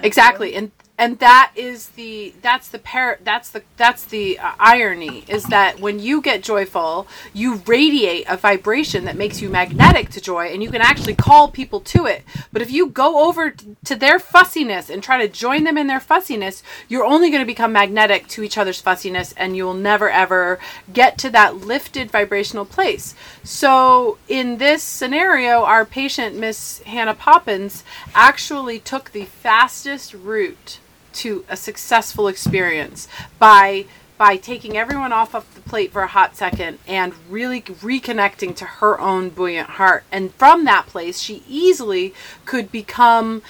Exactly. 0.01 0.51
You. 0.51 0.58
and 0.58 0.72
and 1.00 1.18
that 1.20 1.53
is 1.56 1.89
the 1.91 2.34
that's 2.41 2.68
the 2.68 2.77
par 2.77 3.18
that's 3.24 3.50
the 3.50 3.63
that's 3.77 4.03
the 4.03 4.38
uh, 4.38 4.51
irony 4.60 5.24
is 5.29 5.46
that 5.46 5.79
when 5.79 5.98
you 5.98 6.22
get 6.22 6.44
joyful 6.44 7.08
you 7.34 7.56
radiate 7.65 8.25
a 8.27 8.36
vibration 8.36 9.06
that 9.06 9.15
makes 9.15 9.41
you 9.41 9.50
magnetic 9.50 10.10
to 10.10 10.20
joy 10.20 10.48
and 10.48 10.62
you 10.62 10.70
can 10.70 10.82
actually 10.82 11.15
call 11.15 11.50
people 11.50 11.79
to 11.79 12.06
it. 12.06 12.24
But 12.51 12.62
if 12.62 12.70
you 12.70 12.88
go 12.88 13.27
over 13.27 13.51
to 13.86 13.96
their 13.96 14.20
fussiness 14.20 14.89
and 14.89 15.01
try 15.01 15.25
to 15.25 15.32
join 15.32 15.63
them 15.63 15.77
in 15.77 15.88
their 15.88 16.01
fussiness 16.01 16.62
you're 16.89 17.06
only 17.06 17.29
going 17.29 17.41
to 17.41 17.46
become 17.46 17.72
magnetic 17.72 18.27
to 18.27 18.44
each 18.44 18.58
other's 18.58 18.82
fussiness 18.82 19.34
and 19.38 19.56
you 19.56 19.63
will 19.63 19.74
never 19.74 20.10
ever 20.10 20.60
get 20.91 21.18
to 21.20 21.29
that 21.29 21.56
lifted 21.56 22.12
vibrational 22.12 22.65
place. 22.65 23.15
So 23.41 24.18
in 24.27 24.58
this 24.58 24.84
scenario 24.84 25.63
our 25.63 25.86
patient 25.86 26.36
miss 26.36 26.79
hannah 26.79 27.15
poppins 27.15 27.86
actually 28.13 28.79
took 28.79 29.12
the 29.12 29.24
fastest 29.24 30.13
route 30.13 30.79
to 31.13 31.46
a 31.50 31.58
successful 31.58 32.28
experience 32.28 33.08
by 33.38 33.86
by 34.18 34.36
taking 34.36 34.75
everyone 34.75 35.13
off 35.13 35.34
of 35.34 35.56
the 35.56 35.62
plate 35.62 35.94
for 35.94 36.01
a 36.01 36.08
hot 36.08 36.36
second 36.36 36.78
and 36.86 37.13
really 37.30 37.62
reconnecting 37.62 38.54
to 38.54 38.66
her 38.66 39.00
own 39.00 39.30
buoyant 39.30 39.70
heart. 39.70 40.04
And 40.12 40.34
from 40.34 40.66
that 40.66 40.88
place, 40.88 41.22
she 41.22 41.42
easily 41.48 42.13
could 42.46 42.70
become 42.70 43.42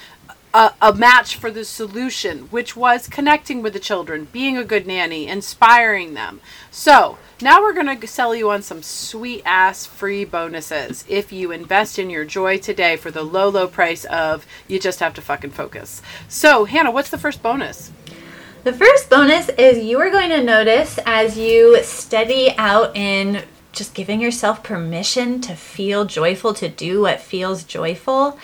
a, 0.53 0.73
a, 0.81 0.93
match 0.93 1.35
for 1.35 1.51
the 1.51 1.63
solution, 1.63 2.39
which 2.49 2.75
was 2.75 3.07
connecting 3.07 3.61
with 3.61 3.73
the 3.73 3.79
children, 3.79 4.27
being 4.31 4.57
a 4.57 4.63
good 4.63 4.87
nanny, 4.87 5.27
inspiring 5.27 6.13
them. 6.13 6.41
So, 6.71 7.17
now 7.41 7.61
we're 7.61 7.73
going 7.73 7.99
to 7.99 8.07
sell 8.07 8.35
you 8.35 8.49
on 8.49 8.61
some 8.61 8.81
sweet 8.81 9.43
ass 9.45 9.85
free 9.85 10.25
bonuses 10.25 11.05
if 11.07 11.31
you 11.31 11.51
invest 11.51 11.99
in 11.99 12.09
your 12.09 12.25
joy 12.25 12.57
today 12.57 12.97
for 12.97 13.11
the 13.11 13.23
low, 13.23 13.49
low 13.49 13.67
price 13.67 14.05
of 14.05 14.45
you 14.67 14.79
just 14.79 14.99
have 14.99 15.13
to 15.15 15.21
fucking 15.21 15.51
focus. 15.51 16.01
So, 16.27 16.65
Hannah, 16.65 16.91
what's 16.91 17.11
the 17.11 17.17
first 17.17 17.43
bonus? 17.43 17.91
The 18.63 18.73
first 18.73 19.09
bonus 19.09 19.49
is 19.49 19.83
you 19.83 19.99
are 19.99 20.09
going 20.09 20.29
to 20.31 20.43
notice 20.43 20.99
as 21.05 21.37
you 21.37 21.81
steady 21.83 22.53
out 22.57 22.95
in 22.95 23.43
just 23.71 23.93
giving 23.93 24.19
yourself 24.19 24.63
permission 24.63 25.39
to 25.41 25.55
feel 25.55 26.03
joyful, 26.03 26.53
to 26.55 26.67
do 26.67 27.01
what 27.01 27.21
feels 27.21 27.63
joyful, 27.63 28.37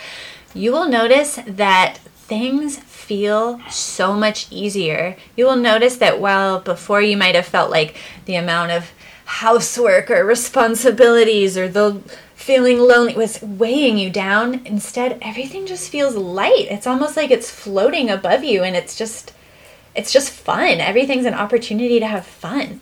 you 0.56 0.72
will 0.72 0.88
notice 0.88 1.38
that 1.46 1.98
things 1.98 2.78
feel 2.80 3.60
so 3.70 4.14
much 4.14 4.48
easier. 4.52 5.16
You 5.36 5.46
will 5.46 5.58
notice 5.58 5.98
that 5.98 6.20
while 6.20 6.60
before 6.60 7.02
you 7.02 7.18
might 7.18 7.36
have 7.36 7.46
felt 7.46 7.70
like 7.70 7.96
the 8.26 8.36
amount 8.36 8.72
of 8.72 8.92
housework 9.26 10.10
or 10.10 10.24
responsibilities 10.24 11.58
or 11.58 11.68
the 11.68 12.02
feeling 12.36 12.80
lonely 12.80 13.16
was 13.16 13.42
weighing 13.42 13.98
you 13.98 14.10
down, 14.10 14.66
instead 14.66 15.20
everything 15.22 15.66
just 15.66 15.92
feels 15.92 16.16
light. 16.16 16.68
It's 16.70 16.88
almost 16.88 17.18
like 17.18 17.32
it's 17.32 17.52
floating 17.52 18.10
above 18.10 18.44
you 18.44 18.64
and 18.64 18.76
it's 18.76 18.98
just 18.98 19.34
it's 19.94 20.12
just 20.12 20.32
fun. 20.32 20.80
Everything's 20.80 21.26
an 21.26 21.34
opportunity 21.34 22.00
to 22.00 22.08
have 22.08 22.26
fun. 22.26 22.82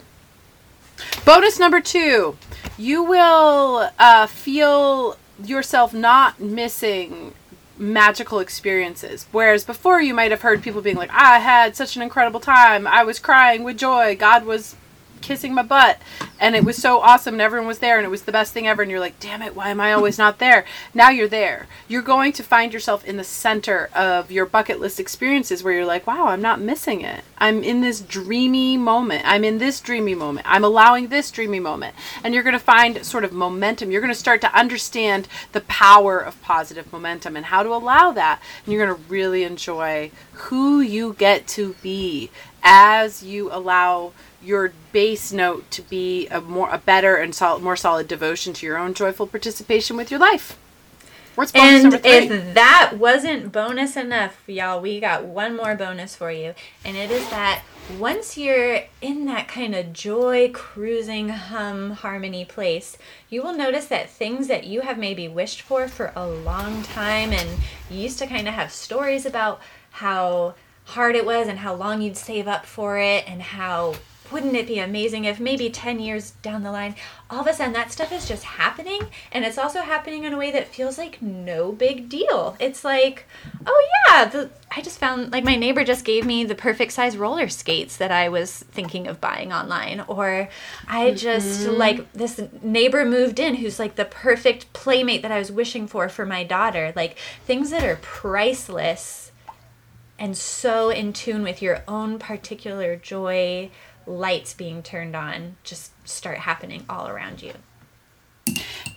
Bonus 1.25 1.59
number 1.59 1.81
2. 1.81 2.35
You 2.77 3.03
will 3.03 3.89
uh, 3.99 4.27
feel 4.27 5.17
yourself 5.43 5.93
not 5.93 6.39
missing 6.39 7.33
magical 7.77 8.39
experiences. 8.39 9.27
Whereas 9.31 9.63
before, 9.63 10.01
you 10.01 10.13
might 10.13 10.31
have 10.31 10.41
heard 10.41 10.61
people 10.61 10.81
being 10.81 10.95
like, 10.95 11.11
I 11.11 11.39
had 11.39 11.75
such 11.75 11.95
an 11.95 12.01
incredible 12.01 12.39
time. 12.39 12.85
I 12.87 13.03
was 13.03 13.19
crying 13.19 13.63
with 13.63 13.77
joy. 13.77 14.15
God 14.15 14.45
was 14.45 14.75
kissing 15.23 15.53
my 15.53 15.63
butt. 15.63 15.99
And 16.39 16.55
it 16.55 16.63
was 16.63 16.77
so 16.77 16.99
awesome 16.99 17.35
and 17.35 17.41
everyone 17.41 17.67
was 17.67 17.79
there 17.79 17.97
and 17.97 18.05
it 18.05 18.09
was 18.09 18.23
the 18.23 18.31
best 18.31 18.53
thing 18.53 18.67
ever. 18.67 18.83
And 18.83 18.91
you're 18.91 18.99
like 18.99 19.19
damn 19.19 19.41
it 19.41 19.55
why 19.55 19.69
am 19.69 19.79
i 19.79 19.93
always 19.93 20.19
not 20.19 20.37
there? 20.37 20.65
Now 20.93 21.09
you're 21.09 21.27
there. 21.27 21.67
You're 21.87 22.03
going 22.03 22.33
to 22.33 22.43
find 22.43 22.73
yourself 22.73 23.05
in 23.05 23.17
the 23.17 23.23
center 23.23 23.89
of 23.95 24.29
your 24.29 24.45
bucket 24.45 24.79
list 24.79 24.99
experiences 24.99 25.63
where 25.63 25.73
you're 25.73 25.85
like 25.85 26.05
wow 26.05 26.27
i'm 26.27 26.41
not 26.41 26.59
missing 26.59 27.01
it. 27.01 27.23
I'm 27.37 27.63
in 27.63 27.81
this 27.81 28.01
dreamy 28.01 28.77
moment. 28.77 29.23
I'm 29.25 29.43
in 29.43 29.57
this 29.57 29.81
dreamy 29.81 30.15
moment. 30.15 30.45
I'm 30.49 30.63
allowing 30.63 31.07
this 31.07 31.31
dreamy 31.31 31.59
moment. 31.59 31.95
And 32.23 32.33
you're 32.33 32.43
going 32.43 32.53
to 32.53 32.59
find 32.59 33.05
sort 33.05 33.23
of 33.23 33.33
momentum. 33.33 33.91
You're 33.91 34.01
going 34.01 34.13
to 34.13 34.19
start 34.19 34.41
to 34.41 34.55
understand 34.57 35.27
the 35.51 35.61
power 35.61 36.19
of 36.19 36.41
positive 36.41 36.91
momentum 36.93 37.35
and 37.35 37.47
how 37.47 37.63
to 37.63 37.73
allow 37.73 38.11
that. 38.11 38.41
And 38.63 38.73
you're 38.73 38.85
going 38.85 38.97
to 38.97 39.09
really 39.09 39.43
enjoy 39.43 40.11
who 40.33 40.79
you 40.79 41.13
get 41.13 41.47
to 41.47 41.75
be 41.81 42.29
as 42.63 43.23
you 43.23 43.51
allow 43.51 44.13
your 44.43 44.73
base 44.91 45.31
note 45.31 45.69
to 45.71 45.81
be 45.81 46.27
a 46.27 46.41
more 46.41 46.69
a 46.69 46.77
better 46.77 47.15
and 47.15 47.33
solid, 47.33 47.63
more 47.63 47.75
solid 47.75 48.07
devotion 48.07 48.53
to 48.53 48.65
your 48.65 48.77
own 48.77 48.93
joyful 48.93 49.27
participation 49.27 49.97
with 49.97 50.11
your 50.11 50.19
life. 50.19 50.57
What's 51.35 51.51
bonus 51.51 51.83
and 51.83 52.05
if 52.05 52.53
that 52.53 52.93
wasn't 52.99 53.51
bonus 53.51 53.97
enough, 53.97 54.37
y'all, 54.45 54.79
we 54.79 54.99
got 54.99 55.25
one 55.25 55.55
more 55.55 55.75
bonus 55.75 56.15
for 56.15 56.31
you, 56.31 56.53
and 56.85 56.95
it 56.95 57.09
is 57.09 57.27
that 57.31 57.63
once 57.97 58.37
you're 58.37 58.81
in 59.01 59.25
that 59.25 59.47
kind 59.47 59.73
of 59.73 59.93
joy 59.93 60.51
cruising 60.53 61.29
hum 61.29 61.91
harmony 61.91 62.45
place, 62.45 62.99
you 63.29 63.41
will 63.41 63.53
notice 63.53 63.87
that 63.87 64.11
things 64.11 64.47
that 64.47 64.65
you 64.65 64.81
have 64.81 64.99
maybe 64.99 65.27
wished 65.27 65.63
for 65.63 65.87
for 65.87 66.13
a 66.15 66.27
long 66.27 66.83
time, 66.83 67.33
and 67.33 67.49
you 67.89 68.01
used 68.01 68.19
to 68.19 68.27
kind 68.27 68.47
of 68.47 68.53
have 68.53 68.71
stories 68.71 69.25
about 69.25 69.59
how 69.89 70.53
hard 70.85 71.15
it 71.15 71.25
was 71.25 71.47
and 71.47 71.59
how 71.59 71.73
long 71.73 72.01
you'd 72.01 72.17
save 72.17 72.47
up 72.47 72.65
for 72.65 72.99
it 72.99 73.27
and 73.27 73.41
how 73.41 73.95
wouldn't 74.31 74.55
it 74.55 74.67
be 74.67 74.79
amazing 74.79 75.25
if 75.25 75.39
maybe 75.39 75.69
10 75.69 75.99
years 75.99 76.31
down 76.41 76.63
the 76.63 76.71
line, 76.71 76.95
all 77.29 77.41
of 77.41 77.47
a 77.47 77.53
sudden 77.53 77.73
that 77.73 77.91
stuff 77.91 78.11
is 78.11 78.27
just 78.27 78.43
happening? 78.43 79.01
And 79.31 79.45
it's 79.45 79.57
also 79.57 79.81
happening 79.81 80.23
in 80.23 80.33
a 80.33 80.37
way 80.37 80.51
that 80.51 80.67
feels 80.67 80.97
like 80.97 81.21
no 81.21 81.71
big 81.71 82.09
deal. 82.09 82.55
It's 82.59 82.83
like, 82.83 83.25
oh 83.65 83.89
yeah, 84.07 84.25
the, 84.25 84.49
I 84.75 84.81
just 84.81 84.97
found, 84.97 85.31
like, 85.31 85.43
my 85.43 85.55
neighbor 85.55 85.83
just 85.83 86.05
gave 86.05 86.25
me 86.25 86.43
the 86.43 86.55
perfect 86.55 86.93
size 86.93 87.17
roller 87.17 87.47
skates 87.49 87.97
that 87.97 88.11
I 88.11 88.29
was 88.29 88.59
thinking 88.59 89.07
of 89.07 89.21
buying 89.21 89.53
online. 89.53 90.03
Or 90.07 90.49
I 90.87 91.11
just, 91.11 91.67
mm-hmm. 91.67 91.77
like, 91.77 92.11
this 92.13 92.41
neighbor 92.61 93.05
moved 93.05 93.39
in 93.39 93.55
who's 93.55 93.79
like 93.79 93.95
the 93.95 94.05
perfect 94.05 94.71
playmate 94.73 95.21
that 95.21 95.31
I 95.31 95.39
was 95.39 95.51
wishing 95.51 95.87
for 95.87 96.09
for 96.09 96.25
my 96.25 96.43
daughter. 96.43 96.93
Like, 96.95 97.19
things 97.45 97.69
that 97.69 97.83
are 97.83 97.99
priceless 98.01 99.31
and 100.19 100.37
so 100.37 100.89
in 100.89 101.11
tune 101.11 101.43
with 101.43 101.61
your 101.61 101.83
own 101.87 102.19
particular 102.19 102.95
joy 102.95 103.69
lights 104.05 104.53
being 104.53 104.83
turned 104.83 105.15
on 105.15 105.55
just 105.63 105.91
start 106.07 106.39
happening 106.39 106.85
all 106.89 107.07
around 107.07 107.41
you. 107.41 107.53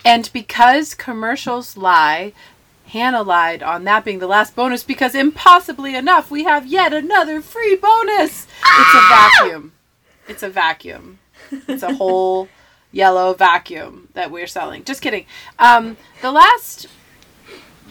And 0.05 0.31
because 0.33 0.95
commercials 0.95 1.77
lie, 1.77 2.33
Hannah 2.87 3.23
lied 3.23 3.63
on 3.63 3.85
that 3.85 4.05
being 4.05 4.21
the 4.21 4.27
last 4.27 4.55
bonus 4.55 4.85
because 4.85 5.15
impossibly 5.15 5.95
enough, 5.95 6.31
we 6.31 6.45
have 6.45 6.67
yet 6.67 6.93
another 6.93 7.41
free 7.41 7.77
bonus. 7.77 8.47
Ah! 8.63 8.81
It's 8.83 9.43
a 9.43 9.45
vacuum. 9.45 9.73
It's 10.29 10.43
a 10.43 10.49
vacuum. 10.49 11.19
It's 11.69 11.83
a 11.83 11.95
whole 11.95 12.49
yellow 12.93 13.35
vacuum 13.35 14.09
that 14.15 14.31
we're 14.31 14.47
selling. 14.47 14.85
Just 14.85 15.03
kidding. 15.03 15.27
Um, 15.59 15.97
the 16.23 16.31
last, 16.31 16.87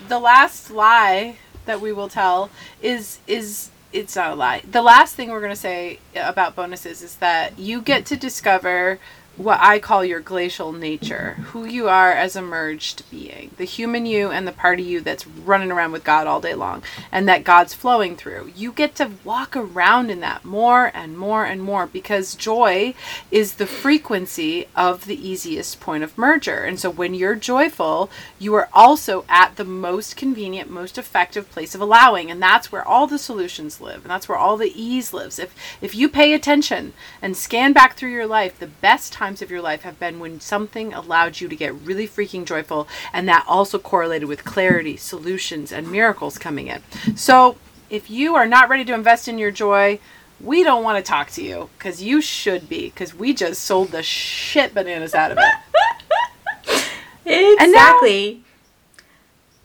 the 0.08 0.20
last 0.20 0.72
lie 0.72 1.38
that 1.66 1.82
we 1.82 1.92
will 1.92 2.10
tell 2.10 2.50
is 2.82 3.20
is 3.28 3.70
it's 3.96 4.16
not 4.16 4.32
a 4.32 4.36
lie. 4.36 4.62
The 4.70 4.82
last 4.82 5.16
thing 5.16 5.30
we're 5.30 5.40
going 5.40 5.54
to 5.54 5.56
say 5.56 6.00
about 6.16 6.56
bonuses 6.56 7.02
is 7.02 7.16
that 7.16 7.58
you 7.58 7.82
get 7.82 8.06
to 8.08 8.18
discover 8.18 9.00
what 9.38 9.60
I 9.62 9.80
call 9.80 10.06
your 10.06 10.22
glacial 10.22 10.72
nature, 10.72 11.32
who 11.48 11.66
you 11.66 11.90
are 11.90 12.12
as 12.12 12.36
a 12.36 12.42
merged 12.42 13.10
being, 13.12 13.52
the 13.58 13.66
human 13.66 14.06
you 14.06 14.32
and 14.32 14.48
the 14.48 14.54
part 14.54 14.80
of 14.80 14.86
you 14.86 15.02
that's 15.02 15.28
running 15.28 15.72
around 15.72 15.92
with 15.92 16.04
God 16.04 16.26
all 16.26 16.40
day 16.40 16.54
long, 16.54 16.84
and 17.12 17.28
that 17.28 17.44
God's 17.44 17.74
flowing 17.74 18.16
through. 18.16 18.52
You 18.56 18.72
get 18.72 18.96
to 18.96 19.12
walk 19.24 19.56
around 19.58 20.10
in 20.10 20.22
that 20.22 20.46
more 20.46 20.90
and 20.94 21.18
more 21.18 21.44
and 21.46 21.62
more 21.62 21.86
because 21.86 22.36
joy 22.36 22.94
is 23.30 23.56
the 23.56 23.66
frequency 23.66 24.68
of 24.76 25.06
the 25.06 25.28
easiest 25.28 25.82
point 25.82 26.04
of 26.04 26.18
merger. 26.18 26.60
And 26.60 26.80
so 26.80 26.90
when 26.90 27.14
you're 27.14 27.36
joyful, 27.36 28.10
you 28.40 28.54
are 28.54 28.70
also 28.72 29.26
at 29.28 29.58
the 29.58 29.66
most 29.66 30.16
convenient, 30.16 30.70
most 30.70 30.98
effective 30.98 31.50
place 31.52 31.76
of 31.76 31.82
allowing, 31.82 32.32
and 32.32 32.42
that's 32.42 32.72
where 32.72 32.88
all 32.88 33.06
the 33.06 33.20
solutions 33.20 33.82
live, 33.82 34.04
and 34.04 34.10
that's 34.10 34.30
where 34.30 34.38
all 34.38 34.56
the 34.56 34.72
ease 34.82 35.14
lives. 35.14 35.40
If 35.40 35.54
if 35.82 35.94
you 35.94 36.08
pay 36.08 36.34
attention 36.34 36.94
and 37.22 37.36
scan 37.36 37.74
back 37.74 37.96
through 37.96 38.12
your 38.12 38.28
life, 38.28 38.60
the 38.60 38.68
best 38.68 39.12
time 39.12 39.25
times 39.26 39.42
of 39.42 39.50
your 39.50 39.62
life 39.62 39.82
have 39.82 40.00
been 40.00 40.20
when 40.20 40.40
something 40.40 40.94
allowed 40.94 41.42
you 41.42 41.48
to 41.48 41.56
get 41.56 41.74
really 41.74 42.08
freaking 42.08 42.46
joyful, 42.46 42.88
and 43.12 43.28
that 43.28 43.44
also 43.48 43.80
correlated 43.80 44.28
with 44.28 44.44
clarity, 44.44 44.96
solutions, 44.98 45.72
and 45.72 45.92
miracles 45.92 46.38
coming 46.38 46.68
in. 46.68 46.84
So, 47.16 47.58
if 47.90 48.08
you 48.08 48.36
are 48.36 48.46
not 48.46 48.70
ready 48.70 48.86
to 48.86 48.94
invest 48.94 49.28
in 49.28 49.40
your 49.40 49.50
joy, 49.50 50.00
we 50.40 50.64
don't 50.64 50.84
want 50.84 51.04
to 51.04 51.10
talk 51.10 51.32
to 51.32 51.44
you 51.44 51.70
because 51.76 52.04
you 52.04 52.22
should 52.22 52.70
be 52.70 52.90
because 52.90 53.16
we 53.16 53.34
just 53.34 53.62
sold 53.64 53.90
the 53.90 54.04
shit 54.04 54.76
bananas 54.76 55.16
out 55.16 55.32
of 55.32 55.40
it. 55.40 56.86
exactly. 57.60 58.44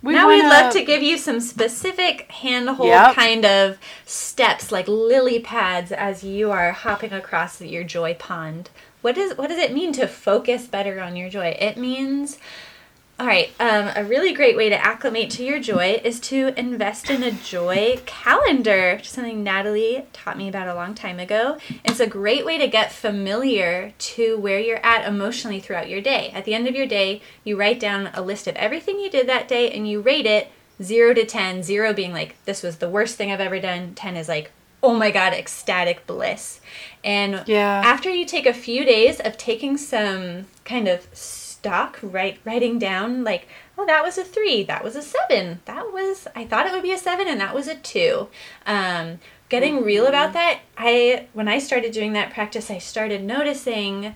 We 0.02 0.14
now 0.14 0.26
wanna... 0.26 0.42
we'd 0.42 0.48
love 0.48 0.72
to 0.72 0.82
give 0.82 1.02
you 1.02 1.18
some 1.18 1.40
specific 1.40 2.30
handhold 2.30 2.88
yep. 2.88 3.14
kind 3.14 3.44
of 3.44 3.76
steps 4.06 4.72
like 4.72 4.88
lily 4.88 5.38
pads 5.38 5.92
as 5.92 6.24
you 6.24 6.50
are 6.50 6.72
hopping 6.72 7.12
across 7.12 7.60
your 7.60 7.84
joy 7.84 8.14
pond 8.14 8.70
what 9.02 9.14
does 9.14 9.36
what 9.36 9.48
does 9.48 9.58
it 9.58 9.72
mean 9.72 9.92
to 9.94 10.06
focus 10.06 10.66
better 10.66 11.00
on 11.00 11.16
your 11.16 11.28
joy? 11.28 11.56
It 11.58 11.76
means 11.76 12.38
all 13.20 13.26
right, 13.26 13.50
um, 13.60 13.90
a 13.94 14.02
really 14.02 14.32
great 14.32 14.56
way 14.56 14.70
to 14.70 14.82
acclimate 14.82 15.28
to 15.32 15.44
your 15.44 15.60
joy 15.60 16.00
is 16.02 16.18
to 16.20 16.58
invest 16.58 17.10
in 17.10 17.22
a 17.22 17.30
joy 17.30 18.00
calendar, 18.06 18.98
something 19.02 19.44
Natalie 19.44 20.06
taught 20.14 20.38
me 20.38 20.48
about 20.48 20.68
a 20.68 20.74
long 20.74 20.94
time 20.94 21.20
ago. 21.20 21.58
It's 21.84 22.00
a 22.00 22.06
great 22.06 22.46
way 22.46 22.56
to 22.56 22.66
get 22.66 22.92
familiar 22.92 23.92
to 23.98 24.38
where 24.38 24.58
you're 24.58 24.82
at 24.82 25.06
emotionally 25.06 25.60
throughout 25.60 25.90
your 25.90 26.00
day. 26.00 26.30
At 26.30 26.46
the 26.46 26.54
end 26.54 26.66
of 26.66 26.74
your 26.74 26.86
day, 26.86 27.20
you 27.44 27.58
write 27.58 27.78
down 27.78 28.08
a 28.14 28.22
list 28.22 28.46
of 28.46 28.56
everything 28.56 28.98
you 28.98 29.10
did 29.10 29.28
that 29.28 29.48
day 29.48 29.70
and 29.70 29.86
you 29.86 30.00
rate 30.00 30.24
it 30.24 30.50
0 30.82 31.12
to 31.12 31.26
10, 31.26 31.62
0 31.62 31.92
being 31.92 32.14
like, 32.14 32.42
this 32.46 32.62
was 32.62 32.78
the 32.78 32.88
worst 32.88 33.16
thing 33.16 33.30
I've 33.30 33.38
ever 33.38 33.60
done, 33.60 33.94
10 33.94 34.16
is 34.16 34.28
like, 34.28 34.50
oh 34.82 34.94
my 34.94 35.10
god, 35.10 35.32
ecstatic 35.32 36.06
bliss. 36.06 36.60
And 37.04 37.44
yeah. 37.46 37.82
after 37.84 38.10
you 38.10 38.24
take 38.24 38.46
a 38.46 38.52
few 38.52 38.84
days 38.84 39.20
of 39.20 39.36
taking 39.36 39.76
some 39.76 40.46
kind 40.64 40.88
of 40.88 41.08
stock, 41.12 41.98
right, 42.02 42.38
writing 42.44 42.78
down 42.78 43.24
like, 43.24 43.48
oh, 43.76 43.86
that 43.86 44.02
was 44.02 44.18
a 44.18 44.24
three, 44.24 44.62
that 44.64 44.84
was 44.84 44.96
a 44.96 45.02
seven, 45.02 45.60
that 45.64 45.92
was 45.92 46.26
I 46.34 46.44
thought 46.44 46.66
it 46.66 46.72
would 46.72 46.82
be 46.82 46.92
a 46.92 46.98
seven, 46.98 47.28
and 47.28 47.40
that 47.40 47.54
was 47.54 47.68
a 47.68 47.76
two. 47.76 48.28
Um, 48.66 49.18
getting 49.48 49.76
mm-hmm. 49.76 49.84
real 49.84 50.06
about 50.06 50.32
that, 50.34 50.60
I 50.76 51.26
when 51.32 51.48
I 51.48 51.58
started 51.58 51.92
doing 51.92 52.12
that 52.14 52.32
practice, 52.32 52.70
I 52.70 52.78
started 52.78 53.22
noticing 53.22 54.14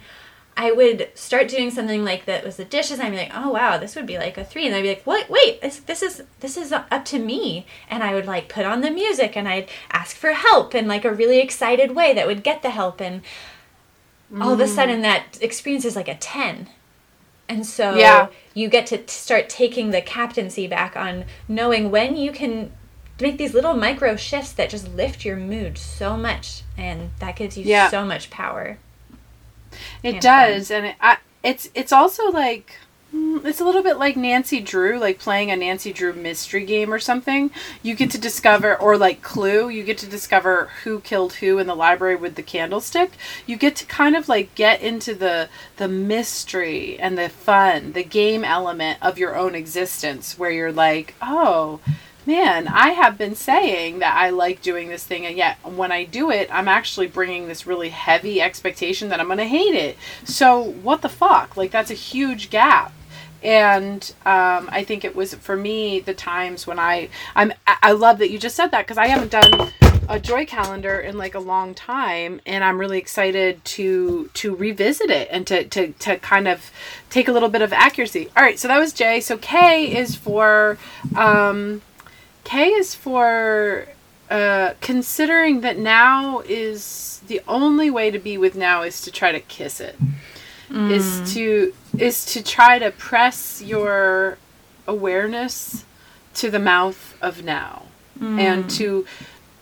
I 0.56 0.70
would 0.70 1.10
start 1.14 1.48
doing 1.48 1.70
something 1.70 2.04
like 2.04 2.26
that 2.26 2.44
was 2.44 2.56
the 2.56 2.64
dishes. 2.64 3.00
I'd 3.00 3.10
be 3.10 3.16
like, 3.16 3.32
oh 3.34 3.50
wow, 3.50 3.76
this 3.76 3.96
would 3.96 4.06
be 4.06 4.18
like 4.18 4.38
a 4.38 4.44
three, 4.44 4.66
and 4.66 4.74
I'd 4.74 4.82
be 4.82 4.88
like, 4.88 5.04
what? 5.04 5.28
Wait, 5.28 5.60
this 5.60 5.78
this 5.80 6.02
is 6.02 6.22
this 6.40 6.56
is 6.56 6.72
up 6.72 7.04
to 7.06 7.18
me. 7.18 7.66
And 7.90 8.02
I 8.02 8.14
would 8.14 8.26
like 8.26 8.48
put 8.48 8.64
on 8.64 8.80
the 8.80 8.90
music, 8.90 9.36
and 9.36 9.48
I'd 9.48 9.68
ask 9.90 10.16
for 10.16 10.32
help 10.32 10.74
in 10.74 10.86
like 10.86 11.04
a 11.04 11.12
really 11.12 11.40
excited 11.40 11.94
way 11.94 12.14
that 12.14 12.26
would 12.26 12.44
get 12.44 12.62
the 12.62 12.70
help, 12.70 13.00
and 13.00 13.22
mm. 14.32 14.42
all 14.42 14.52
of 14.52 14.60
a 14.60 14.68
sudden 14.68 15.02
that 15.02 15.38
experience 15.40 15.84
is 15.84 15.96
like 15.96 16.08
a 16.08 16.14
ten. 16.16 16.68
And 17.48 17.66
so 17.66 17.94
yeah. 17.96 18.28
you 18.54 18.68
get 18.68 18.86
to 18.86 19.06
start 19.06 19.50
taking 19.50 19.90
the 19.90 20.00
captaincy 20.00 20.66
back 20.66 20.96
on 20.96 21.26
knowing 21.46 21.90
when 21.90 22.16
you 22.16 22.32
can 22.32 22.72
make 23.20 23.36
these 23.38 23.54
little 23.54 23.74
micro 23.74 24.16
shifts 24.16 24.52
that 24.52 24.70
just 24.70 24.88
lift 24.94 25.24
your 25.24 25.36
mood 25.36 25.78
so 25.78 26.16
much, 26.16 26.62
and 26.76 27.10
that 27.18 27.36
gives 27.36 27.58
you 27.58 27.64
yeah. 27.64 27.90
so 27.90 28.04
much 28.04 28.30
power. 28.30 28.78
It 30.02 30.20
does, 30.20 30.68
fun. 30.68 30.76
and 30.76 30.86
it, 30.86 30.96
I, 31.00 31.16
it's 31.42 31.68
it's 31.74 31.92
also 31.92 32.30
like 32.30 32.76
mm, 33.14 33.44
it's 33.44 33.60
a 33.60 33.64
little 33.64 33.82
bit 33.82 33.98
like 33.98 34.16
Nancy 34.16 34.60
Drew, 34.60 34.98
like 34.98 35.18
playing 35.18 35.50
a 35.50 35.56
Nancy 35.56 35.92
Drew 35.92 36.12
mystery 36.12 36.64
game 36.64 36.92
or 36.92 36.98
something. 36.98 37.50
You 37.82 37.94
get 37.94 38.10
to 38.12 38.18
discover, 38.18 38.76
or 38.76 38.96
like 38.96 39.22
Clue, 39.22 39.68
you 39.68 39.82
get 39.84 39.98
to 39.98 40.06
discover 40.06 40.70
who 40.82 41.00
killed 41.00 41.34
who 41.34 41.58
in 41.58 41.66
the 41.66 41.74
library 41.74 42.16
with 42.16 42.34
the 42.34 42.42
candlestick. 42.42 43.12
You 43.46 43.56
get 43.56 43.76
to 43.76 43.86
kind 43.86 44.16
of 44.16 44.28
like 44.28 44.54
get 44.54 44.80
into 44.80 45.14
the 45.14 45.48
the 45.76 45.88
mystery 45.88 46.98
and 46.98 47.18
the 47.18 47.28
fun, 47.28 47.92
the 47.92 48.04
game 48.04 48.44
element 48.44 48.98
of 49.02 49.18
your 49.18 49.36
own 49.36 49.54
existence, 49.54 50.38
where 50.38 50.50
you're 50.50 50.72
like, 50.72 51.14
oh 51.20 51.80
man, 52.26 52.68
I 52.68 52.90
have 52.90 53.18
been 53.18 53.34
saying 53.34 53.98
that 54.00 54.16
I 54.16 54.30
like 54.30 54.62
doing 54.62 54.88
this 54.88 55.04
thing, 55.04 55.26
and 55.26 55.36
yet 55.36 55.58
when 55.64 55.92
I 55.92 56.04
do 56.04 56.30
it, 56.30 56.48
I'm 56.52 56.68
actually 56.68 57.06
bringing 57.06 57.48
this 57.48 57.66
really 57.66 57.90
heavy 57.90 58.40
expectation 58.40 59.08
that 59.10 59.20
I'm 59.20 59.26
going 59.26 59.38
to 59.38 59.44
hate 59.44 59.74
it. 59.74 59.96
So, 60.24 60.60
what 60.60 61.02
the 61.02 61.08
fuck? 61.08 61.56
Like, 61.56 61.70
that's 61.70 61.90
a 61.90 61.94
huge 61.94 62.50
gap. 62.50 62.92
And 63.42 64.02
um, 64.24 64.70
I 64.72 64.84
think 64.84 65.04
it 65.04 65.14
was 65.14 65.34
for 65.34 65.54
me 65.54 66.00
the 66.00 66.14
times 66.14 66.66
when 66.66 66.78
I 66.78 67.10
I'm 67.36 67.52
I 67.66 67.92
love 67.92 68.16
that 68.20 68.30
you 68.30 68.38
just 68.38 68.56
said 68.56 68.68
that 68.68 68.86
because 68.86 68.96
I 68.96 69.08
haven't 69.08 69.30
done 69.30 69.70
a 70.08 70.18
joy 70.18 70.46
calendar 70.46 70.98
in 70.98 71.18
like 71.18 71.34
a 71.34 71.38
long 71.38 71.74
time 71.74 72.40
and 72.46 72.64
I'm 72.64 72.78
really 72.78 72.96
excited 72.96 73.62
to 73.66 74.30
to 74.32 74.56
revisit 74.56 75.10
it 75.10 75.28
and 75.30 75.46
to 75.46 75.64
to 75.64 75.92
to 75.92 76.16
kind 76.18 76.48
of 76.48 76.70
take 77.10 77.28
a 77.28 77.32
little 77.32 77.50
bit 77.50 77.60
of 77.60 77.70
accuracy. 77.74 78.30
All 78.34 78.42
right, 78.42 78.58
so 78.58 78.66
that 78.68 78.78
was 78.78 78.94
J. 78.94 79.20
So 79.20 79.36
K 79.36 79.94
is 79.94 80.16
for 80.16 80.78
um 81.14 81.82
K 82.44 82.68
is 82.68 82.94
for 82.94 83.88
uh, 84.30 84.74
considering 84.80 85.62
that 85.62 85.78
now 85.78 86.40
is 86.40 87.20
the 87.26 87.40
only 87.48 87.90
way 87.90 88.10
to 88.10 88.18
be 88.18 88.38
with 88.38 88.54
now 88.54 88.82
is 88.82 89.00
to 89.02 89.10
try 89.10 89.32
to 89.32 89.40
kiss 89.40 89.80
it. 89.80 89.96
Mm. 90.70 90.90
Is 90.90 91.34
to 91.34 91.74
is 91.98 92.24
to 92.26 92.42
try 92.42 92.78
to 92.78 92.90
press 92.90 93.62
your 93.62 94.38
awareness 94.86 95.84
to 96.34 96.50
the 96.50 96.58
mouth 96.58 97.16
of 97.22 97.44
now 97.44 97.84
mm. 98.18 98.38
and 98.38 98.68
to 98.70 99.06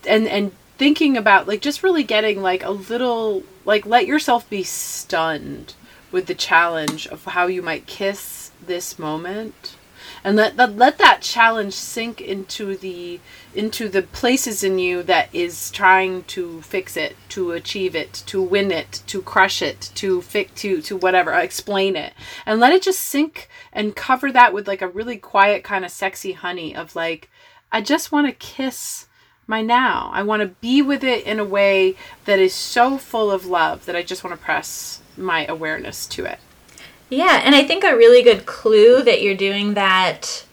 and 0.07 0.27
and 0.27 0.51
thinking 0.77 1.15
about 1.17 1.47
like 1.47 1.61
just 1.61 1.83
really 1.83 2.03
getting 2.03 2.41
like 2.41 2.63
a 2.63 2.71
little 2.71 3.43
like 3.65 3.85
let 3.85 4.07
yourself 4.07 4.49
be 4.49 4.63
stunned 4.63 5.73
with 6.11 6.25
the 6.25 6.35
challenge 6.35 7.07
of 7.07 7.25
how 7.25 7.47
you 7.47 7.61
might 7.61 7.85
kiss 7.85 8.51
this 8.65 8.97
moment 8.97 9.75
and 10.23 10.37
let, 10.37 10.55
let 10.55 10.75
let 10.77 10.97
that 10.99 11.21
challenge 11.21 11.73
sink 11.73 12.21
into 12.21 12.77
the 12.77 13.19
into 13.53 13.89
the 13.89 14.01
places 14.01 14.63
in 14.63 14.79
you 14.79 15.03
that 15.03 15.33
is 15.33 15.69
trying 15.71 16.23
to 16.23 16.61
fix 16.61 16.95
it 16.95 17.15
to 17.29 17.51
achieve 17.51 17.95
it 17.95 18.13
to 18.25 18.41
win 18.41 18.71
it 18.71 19.03
to 19.07 19.21
crush 19.21 19.61
it 19.61 19.91
to 19.95 20.21
fix 20.21 20.61
to 20.61 20.81
to 20.81 20.95
whatever 20.95 21.33
explain 21.33 21.95
it. 21.95 22.13
And 22.45 22.59
let 22.59 22.73
it 22.73 22.83
just 22.83 22.99
sink 22.99 23.49
and 23.71 23.95
cover 23.95 24.31
that 24.31 24.53
with 24.53 24.67
like 24.67 24.81
a 24.81 24.87
really 24.87 25.17
quiet 25.17 25.63
kind 25.63 25.83
of 25.83 25.91
sexy 25.91 26.31
honey 26.33 26.75
of 26.75 26.95
like 26.95 27.29
i 27.71 27.81
just 27.81 28.11
want 28.11 28.27
to 28.27 28.33
kiss 28.33 29.07
my 29.45 29.61
now. 29.61 30.09
I 30.13 30.23
want 30.23 30.41
to 30.41 30.47
be 30.47 30.81
with 30.81 31.03
it 31.03 31.25
in 31.25 31.37
a 31.37 31.43
way 31.43 31.97
that 32.23 32.39
is 32.39 32.53
so 32.53 32.97
full 32.97 33.29
of 33.29 33.45
love 33.45 33.85
that 33.85 33.95
i 33.95 34.01
just 34.01 34.23
want 34.23 34.37
to 34.37 34.43
press 34.43 35.01
my 35.17 35.45
awareness 35.47 36.07
to 36.07 36.23
it 36.25 36.39
yeah, 37.13 37.41
and 37.43 37.55
I 37.55 37.63
think 37.63 37.83
a 37.83 37.95
really 37.95 38.21
good 38.21 38.45
clue 38.45 39.01
that 39.03 39.21
you're 39.21 39.35
doing 39.35 39.73
that 39.73 40.45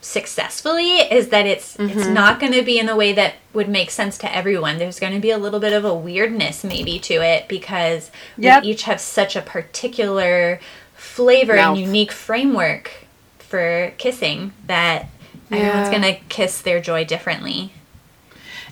successfully 0.00 0.98
is 0.98 1.28
that 1.28 1.46
it's 1.46 1.76
mm-hmm. 1.76 1.98
it's 1.98 2.08
not 2.08 2.40
going 2.40 2.52
to 2.52 2.62
be 2.62 2.78
in 2.78 2.88
a 2.88 2.96
way 2.96 3.12
that 3.12 3.34
would 3.52 3.68
make 3.68 3.90
sense 3.90 4.16
to 4.18 4.34
everyone. 4.34 4.78
There's 4.78 4.98
going 4.98 5.12
to 5.12 5.20
be 5.20 5.30
a 5.30 5.38
little 5.38 5.60
bit 5.60 5.72
of 5.72 5.84
a 5.84 5.94
weirdness 5.94 6.64
maybe 6.64 6.98
to 7.00 7.14
it 7.14 7.48
because 7.48 8.10
yep. 8.36 8.62
we 8.62 8.70
each 8.70 8.84
have 8.84 9.00
such 9.00 9.36
a 9.36 9.42
particular 9.42 10.60
flavor 10.94 11.56
Mouth. 11.56 11.76
and 11.76 11.86
unique 11.86 12.12
framework 12.12 12.90
for 13.38 13.92
kissing 13.98 14.52
that 14.66 15.08
yeah. 15.50 15.58
everyone's 15.58 15.90
going 15.90 16.14
to 16.14 16.20
kiss 16.28 16.60
their 16.60 16.80
joy 16.80 17.04
differently. 17.04 17.72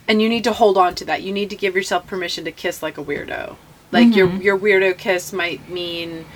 And 0.07 0.23
you 0.23 0.29
need 0.29 0.45
to 0.45 0.55
hold 0.55 0.79
on 0.79 0.95
to 0.97 1.05
that. 1.05 1.23
You 1.23 1.33
need 1.33 1.51
to 1.51 1.57
give 1.57 1.75
yourself 1.75 2.07
permission 2.07 2.45
to 2.45 2.53
kiss 2.53 2.83
like 2.83 2.97
a 2.97 3.05
weirdo. 3.05 3.57
Like 3.93 4.09
mm-hmm. 4.09 4.41
your 4.41 4.57
your 4.57 4.59
weirdo 4.59 4.97
kiss 4.97 5.33
might 5.33 5.69
mean 5.69 6.27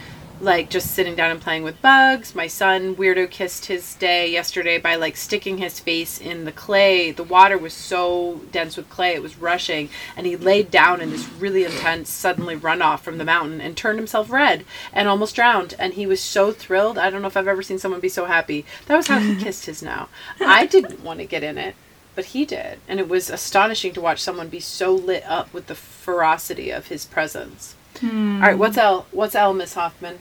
like 0.42 0.68
just 0.70 0.90
sitting 0.90 1.14
down 1.14 1.30
and 1.30 1.40
playing 1.40 1.62
with 1.62 1.80
bugs. 1.80 2.34
My 2.34 2.48
son 2.48 2.96
weirdo 2.96 3.30
kissed 3.30 3.66
his 3.66 3.94
day 3.94 4.28
yesterday 4.28 4.76
by 4.76 4.96
like 4.96 5.16
sticking 5.16 5.58
his 5.58 5.78
face 5.78 6.20
in 6.20 6.44
the 6.44 6.50
clay. 6.50 7.12
The 7.12 7.22
water 7.22 7.56
was 7.56 7.72
so 7.72 8.40
dense 8.50 8.76
with 8.76 8.90
clay, 8.90 9.14
it 9.14 9.22
was 9.22 9.38
rushing, 9.38 9.88
and 10.16 10.26
he 10.26 10.36
laid 10.36 10.68
down 10.70 11.00
in 11.00 11.10
this 11.10 11.28
really 11.38 11.62
intense 11.64 12.10
suddenly 12.10 12.56
runoff 12.56 13.00
from 13.00 13.18
the 13.18 13.24
mountain 13.24 13.60
and 13.60 13.76
turned 13.76 14.00
himself 14.00 14.30
red 14.30 14.64
and 14.92 15.06
almost 15.08 15.36
drowned. 15.36 15.74
And 15.78 15.94
he 15.94 16.06
was 16.06 16.20
so 16.20 16.50
thrilled. 16.50 16.98
I 16.98 17.08
don't 17.08 17.22
know 17.22 17.28
if 17.28 17.36
I've 17.36 17.46
ever 17.46 17.62
seen 17.62 17.78
someone 17.78 18.00
be 18.00 18.08
so 18.08 18.24
happy. 18.24 18.64
That 18.86 18.96
was 18.96 19.06
how 19.06 19.20
he 19.20 19.36
kissed 19.42 19.66
his 19.66 19.80
now. 19.80 20.08
I 20.40 20.66
didn't 20.66 21.04
want 21.04 21.20
to 21.20 21.26
get 21.26 21.44
in 21.44 21.56
it. 21.56 21.76
but 22.14 22.26
he 22.26 22.44
did. 22.44 22.78
And 22.88 22.98
it 23.00 23.08
was 23.08 23.30
astonishing 23.30 23.92
to 23.94 24.00
watch 24.00 24.20
someone 24.20 24.48
be 24.48 24.60
so 24.60 24.92
lit 24.92 25.24
up 25.24 25.52
with 25.54 25.66
the 25.68 25.74
ferocity 25.74 26.70
of 26.70 26.88
his 26.88 27.06
presence. 27.06 27.74
Hmm. 28.02 28.42
All 28.42 28.48
right, 28.48 28.58
what's 28.58 28.76
L? 28.76 29.06
What's 29.12 29.36
L, 29.36 29.54
Miss 29.54 29.74
Hoffman? 29.74 30.18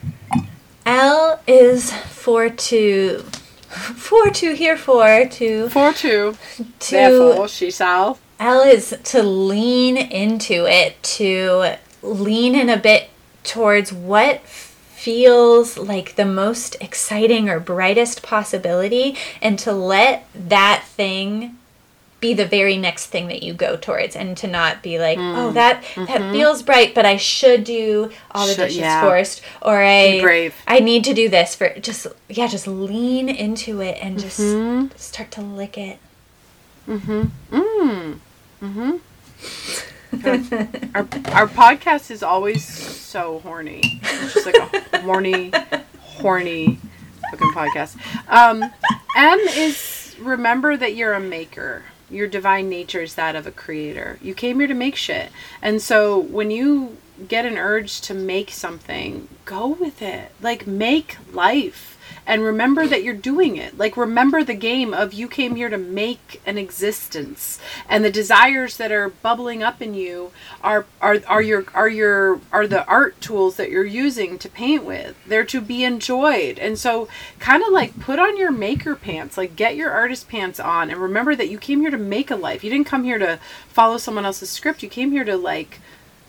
L 0.85 1.41
is 1.47 1.91
for 1.91 2.47
to 2.47 3.17
for 3.69 4.29
to 4.29 4.53
here 4.53 4.77
for 4.77 5.25
to 5.25 5.69
Four 5.69 5.91
two. 5.91 6.37
to 6.79 6.91
Therefore, 6.91 7.47
she 7.47 7.71
shall. 7.71 8.19
L 8.39 8.61
is 8.61 8.95
to 9.05 9.23
lean 9.23 9.97
into 9.97 10.65
it, 10.67 11.01
to 11.03 11.75
lean 12.03 12.53
in 12.53 12.69
a 12.69 12.77
bit 12.77 13.09
towards 13.43 13.91
what 13.91 14.41
feels 14.41 15.79
like 15.79 16.15
the 16.15 16.25
most 16.25 16.75
exciting 16.81 17.49
or 17.49 17.59
brightest 17.59 18.21
possibility, 18.21 19.17
and 19.41 19.57
to 19.57 19.71
let 19.71 20.27
that 20.35 20.83
thing 20.85 21.57
be 22.21 22.33
the 22.33 22.45
very 22.45 22.77
next 22.77 23.07
thing 23.07 23.27
that 23.27 23.43
you 23.43 23.53
go 23.53 23.75
towards 23.75 24.15
and 24.15 24.37
to 24.37 24.47
not 24.47 24.81
be 24.81 24.97
like 24.99 25.17
oh 25.19 25.51
that 25.51 25.83
that 25.97 26.31
feels 26.31 26.61
bright 26.63 26.93
but 26.95 27.05
i 27.05 27.17
should 27.17 27.63
do 27.65 28.09
all 28.31 28.45
the 28.47 28.53
Mm. 28.53 28.55
Mm-hmm. 28.55 28.61
Should- 28.61 28.67
dishes 28.67 28.77
yeah. 28.77 29.01
first 29.01 29.41
or 29.61 29.81
i 29.83 30.51
i 30.67 30.79
need 30.79 31.03
to 31.05 31.13
do 31.13 31.27
this 31.29 31.55
for 31.55 31.73
just 31.79 32.07
yeah 32.29 32.47
just 32.47 32.67
lean 32.67 33.27
into 33.27 33.81
it 33.81 33.97
and 33.99 34.19
just 34.19 34.39
Mm-hmm. 34.39 34.95
start 34.95 35.31
to 35.31 35.41
lick 35.41 35.77
it 35.77 35.97
Mm. 36.87 38.19
Mm-hmm. 38.61 38.97
Our, 40.13 41.01
our 41.33 41.47
podcast 41.47 42.11
is 42.11 42.21
always 42.21 42.65
so 42.65 43.39
horny. 43.39 43.81
It's 44.03 44.33
just 44.33 44.45
like 44.45 44.55
a 44.93 44.99
horny, 45.01 45.51
horny 46.01 46.79
fucking 47.31 47.51
podcast. 47.53 47.95
Um, 48.27 48.63
M 49.15 49.39
is 49.39 50.15
remember 50.19 50.75
that 50.75 50.95
you're 50.95 51.13
a 51.13 51.19
maker. 51.19 51.83
Your 52.11 52.27
divine 52.27 52.69
nature 52.69 53.01
is 53.01 53.15
that 53.15 53.35
of 53.35 53.47
a 53.47 53.51
creator. 53.51 54.19
You 54.21 54.33
came 54.35 54.59
here 54.59 54.67
to 54.67 54.73
make 54.73 54.95
shit. 54.95 55.31
And 55.61 55.81
so 55.81 56.19
when 56.19 56.51
you 56.51 56.97
get 57.27 57.45
an 57.45 57.57
urge 57.57 58.01
to 58.01 58.13
make 58.13 58.51
something, 58.51 59.27
go 59.45 59.67
with 59.67 60.01
it. 60.01 60.31
Like 60.41 60.67
make 60.67 61.17
life. 61.31 61.90
And 62.25 62.43
remember 62.43 62.87
that 62.87 63.03
you're 63.03 63.13
doing 63.13 63.57
it. 63.57 63.77
Like 63.77 63.97
remember 63.97 64.43
the 64.43 64.53
game 64.53 64.93
of 64.93 65.13
you 65.13 65.27
came 65.27 65.55
here 65.55 65.69
to 65.69 65.77
make 65.77 66.41
an 66.45 66.57
existence. 66.57 67.59
And 67.89 68.05
the 68.05 68.11
desires 68.11 68.77
that 68.77 68.91
are 68.91 69.09
bubbling 69.09 69.63
up 69.63 69.81
in 69.81 69.93
you 69.93 70.31
are 70.61 70.85
are 71.01 71.19
are 71.27 71.41
your 71.41 71.65
are 71.73 71.89
your 71.89 72.39
are 72.51 72.67
the 72.67 72.85
art 72.85 73.19
tools 73.21 73.55
that 73.57 73.71
you're 73.71 73.85
using 73.85 74.37
to 74.39 74.49
paint 74.49 74.85
with. 74.85 75.15
They're 75.25 75.45
to 75.45 75.61
be 75.61 75.83
enjoyed. 75.83 76.59
And 76.59 76.77
so 76.77 77.07
kind 77.39 77.63
of 77.63 77.71
like 77.71 77.99
put 77.99 78.19
on 78.19 78.37
your 78.37 78.51
maker 78.51 78.95
pants, 78.95 79.37
like 79.37 79.55
get 79.55 79.75
your 79.75 79.91
artist 79.91 80.29
pants 80.29 80.59
on 80.59 80.89
and 80.89 80.99
remember 80.99 81.35
that 81.35 81.49
you 81.49 81.57
came 81.57 81.81
here 81.81 81.91
to 81.91 81.97
make 81.97 82.31
a 82.31 82.35
life. 82.35 82.63
You 82.63 82.69
didn't 82.69 82.87
come 82.87 83.03
here 83.03 83.19
to 83.19 83.39
follow 83.67 83.97
someone 83.97 84.25
else's 84.25 84.49
script. 84.49 84.83
You 84.83 84.89
came 84.89 85.11
here 85.11 85.23
to 85.23 85.37
like 85.37 85.79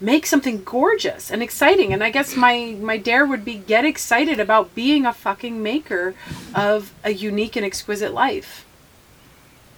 make 0.03 0.27
something 0.27 0.63
gorgeous 0.65 1.31
and 1.31 1.43
exciting 1.43 1.93
and 1.93 2.03
i 2.03 2.11
guess 2.11 2.35
my 2.37 2.77
my 2.81 2.97
dare 2.97 3.25
would 3.25 3.45
be 3.45 3.55
get 3.57 3.85
excited 3.85 4.41
about 4.41 4.75
being 4.75 5.07
a 5.07 5.13
fucking 5.13 5.63
maker 5.63 6.15
of 6.55 6.93
a 7.05 7.11
unique 7.11 7.55
and 7.57 7.65
exquisite 7.65 8.13
life 8.13 8.67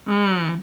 mm 0.07 0.61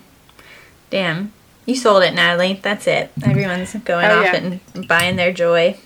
Damn. 0.89 1.31
You 1.65 1.75
sold 1.77 2.03
it, 2.03 2.13
Natalie. 2.13 2.59
That's 2.61 2.85
it. 2.85 3.11
Everyone's 3.23 3.73
going 3.85 4.05
Oh, 4.07 4.19
off 4.19 4.25
yeah. 4.25 4.35
and 4.73 4.87
buying 4.89 5.15
their 5.15 5.31
joy. 5.31 5.77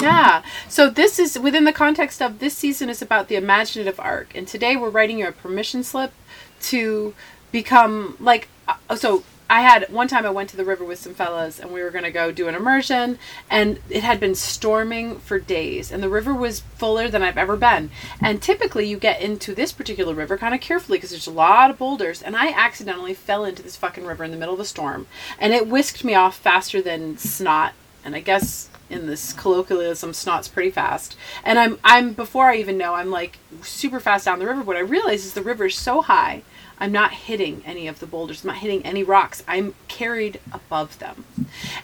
yeah 0.00 0.42
so 0.68 0.90
this 0.90 1.18
is 1.18 1.38
within 1.38 1.64
the 1.64 1.72
context 1.72 2.20
of 2.20 2.38
this 2.38 2.54
season 2.54 2.90
is 2.90 3.00
about 3.00 3.28
the 3.28 3.36
imaginative 3.36 3.98
arc 3.98 4.34
and 4.34 4.46
today 4.46 4.76
we're 4.76 4.90
writing 4.90 5.18
you 5.20 5.26
a 5.26 5.32
permission 5.32 5.82
slip 5.82 6.12
to 6.60 7.14
become 7.52 8.16
like 8.20 8.48
uh, 8.68 8.94
so 8.96 9.22
I 9.48 9.62
had 9.62 9.88
one 9.90 10.08
time 10.08 10.26
I 10.26 10.30
went 10.30 10.50
to 10.50 10.56
the 10.56 10.64
river 10.64 10.84
with 10.84 10.98
some 10.98 11.14
fellas 11.14 11.60
and 11.60 11.72
we 11.72 11.82
were 11.82 11.90
going 11.90 12.04
to 12.04 12.10
go 12.10 12.32
do 12.32 12.48
an 12.48 12.54
immersion 12.54 13.18
and 13.48 13.78
it 13.88 14.02
had 14.02 14.18
been 14.18 14.34
storming 14.34 15.18
for 15.18 15.38
days 15.38 15.92
and 15.92 16.02
the 16.02 16.08
river 16.08 16.34
was 16.34 16.60
fuller 16.60 17.08
than 17.08 17.22
I've 17.22 17.38
ever 17.38 17.56
been. 17.56 17.90
And 18.20 18.42
typically 18.42 18.86
you 18.86 18.98
get 18.98 19.20
into 19.20 19.54
this 19.54 19.72
particular 19.72 20.14
river 20.14 20.36
kind 20.36 20.54
of 20.54 20.60
carefully 20.60 20.98
because 20.98 21.10
there's 21.10 21.26
a 21.26 21.32
lot 21.32 21.70
of 21.70 21.78
boulders 21.78 22.22
and 22.22 22.36
I 22.36 22.48
accidentally 22.48 23.14
fell 23.14 23.44
into 23.44 23.62
this 23.62 23.76
fucking 23.76 24.04
river 24.04 24.24
in 24.24 24.32
the 24.32 24.36
middle 24.36 24.54
of 24.54 24.60
a 24.60 24.64
storm 24.64 25.06
and 25.38 25.52
it 25.52 25.68
whisked 25.68 26.02
me 26.02 26.14
off 26.14 26.36
faster 26.36 26.82
than 26.82 27.16
snot 27.16 27.74
and 28.04 28.16
I 28.16 28.20
guess 28.20 28.68
in 28.88 29.06
this 29.06 29.32
colloquialism 29.32 30.12
snot's 30.12 30.46
pretty 30.46 30.70
fast 30.70 31.16
and 31.42 31.58
i'm 31.58 31.78
i'm 31.82 32.12
before 32.12 32.50
i 32.50 32.56
even 32.56 32.78
know 32.78 32.94
i'm 32.94 33.10
like 33.10 33.38
super 33.62 33.98
fast 33.98 34.26
down 34.26 34.38
the 34.38 34.46
river 34.46 34.62
what 34.62 34.76
i 34.76 34.80
realize 34.80 35.24
is 35.24 35.32
the 35.32 35.42
river 35.42 35.66
is 35.66 35.74
so 35.74 36.02
high 36.02 36.42
i'm 36.78 36.92
not 36.92 37.12
hitting 37.12 37.62
any 37.64 37.86
of 37.88 38.00
the 38.00 38.06
boulders 38.06 38.44
i'm 38.44 38.48
not 38.48 38.58
hitting 38.58 38.84
any 38.84 39.02
rocks 39.02 39.42
i'm 39.48 39.74
carried 39.88 40.40
above 40.52 40.98
them. 40.98 41.24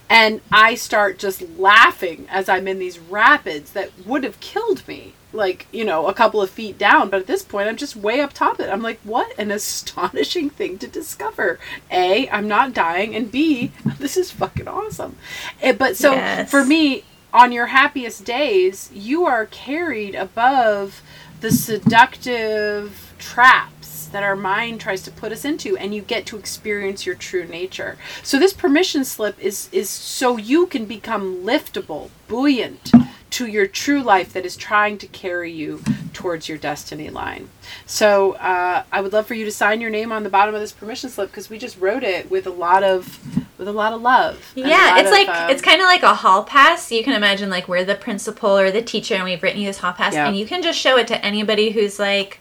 And 0.09 0.41
i 0.51 0.75
start 0.75 1.19
just 1.19 1.43
laughing 1.59 2.27
as 2.31 2.49
i'm 2.49 2.69
in 2.69 2.79
these 2.79 2.99
rapids 2.99 3.73
that 3.73 3.91
would 4.07 4.25
have 4.25 4.41
killed 4.41 4.87
me 4.89 5.15
like 5.35 5.67
you 5.73 5.83
know 5.83 6.09
a 6.09 6.13
couple 6.15 6.43
of 6.43 6.51
feet 6.51 6.77
down 6.77 7.09
but 7.09 7.21
at 7.21 7.27
this 7.27 7.43
point 7.43 7.67
i'm 7.69 7.77
just 7.77 7.97
way 7.97 8.21
up 8.21 8.35
top 8.35 8.59
of 8.59 8.67
it. 8.67 8.71
I'm 8.71 8.83
like 8.83 9.01
what 9.03 9.33
an 9.39 9.51
astonishing 9.51 10.51
thing 10.51 10.77
to 10.79 10.87
discover. 10.87 11.59
A 11.91 12.29
i'm 12.29 12.47
not 12.49 12.75
dying 12.75 13.15
and 13.17 13.33
b 13.33 13.73
this 13.99 14.17
is 14.19 14.31
fucking 14.31 14.69
awesome. 14.69 15.17
Eh, 15.63 15.73
but 15.73 15.97
so 15.97 16.13
Yes. 16.13 16.51
for 16.51 16.65
me 16.67 17.05
on 17.33 17.51
your 17.51 17.69
happiest 17.69 18.27
days 18.27 18.91
you 18.93 19.25
are 19.25 19.47
carried 19.47 20.15
above 20.15 21.01
the 21.41 21.51
seductive 21.51 23.15
traps 23.19 23.72
that 24.13 24.23
our 24.23 24.37
mind 24.37 24.81
tries 24.81 25.03
to 25.03 25.11
put 25.11 25.33
us 25.33 25.45
into 25.45 25.77
and 25.77 25.95
you 25.95 26.01
get 26.03 26.27
to 26.27 26.37
experience 26.37 27.05
your 27.07 27.15
true 27.15 27.45
nature 27.47 27.97
so 28.23 28.39
this 28.39 28.53
permission 28.53 29.05
slip 29.05 29.39
is 29.39 29.69
is 29.73 29.89
so 29.91 30.37
you 30.37 30.67
can 30.67 30.85
become 30.85 31.43
liftable 31.45 32.11
buoyant 32.29 32.93
to 33.31 33.47
your 33.47 33.67
true 33.67 34.03
life 34.03 34.33
that 34.33 34.45
is 34.45 34.57
trying 34.57 34.99
to 34.99 35.07
carry 35.07 35.51
you 35.51 35.83
towards 36.13 36.49
your 36.49 36.59
destiny 36.59 37.09
line 37.11 37.49
so 37.87 38.33
uh, 38.35 38.85
i 38.93 39.01
would 39.01 39.13
love 39.13 39.27
for 39.27 39.35
you 39.35 39.45
to 39.45 39.51
sign 39.51 39.81
your 39.81 39.91
name 39.91 40.13
on 40.13 40.23
the 40.23 40.31
bottom 40.31 40.55
of 40.55 40.61
this 40.61 40.73
permission 40.73 41.09
slip 41.11 41.31
because 41.31 41.49
we 41.51 41.59
just 41.59 41.79
wrote 41.81 42.03
it 42.05 42.31
with 42.31 42.47
a 42.47 42.51
lot 42.51 42.83
of 42.83 43.19
with 43.59 43.69
a 43.69 43.73
lot 43.73 43.93
of 43.93 44.03
love 44.03 44.53
Yeah, 44.57 44.99
it's 44.99 45.07
of, 45.09 45.13
like 45.13 45.29
um, 45.29 45.51
it's 45.51 45.63
kind 45.63 45.81
of 45.81 45.87
like 45.87 46.03
a 46.03 46.15
hall 46.15 46.43
pass. 46.43 46.91
You 46.91 47.05
can 47.05 47.13
imagine 47.13 47.49
like 47.49 47.69
we're 47.69 47.85
the 47.85 47.95
principal 47.95 48.59
or 48.59 48.73
the 48.73 48.83
teacher, 48.83 49.15
and 49.15 49.23
we've 49.23 49.41
written 49.41 49.61
you 49.61 49.69
this 49.69 49.79
hall 49.79 49.93
pass, 49.93 50.15
Yeah. 50.15 50.27
and 50.27 50.37
you 50.37 50.47
can 50.47 50.63
just 50.63 50.81
show 50.81 50.97
it 50.99 51.07
to 51.09 51.25
anybody 51.25 51.71
who's 51.71 52.01
like, 52.01 52.41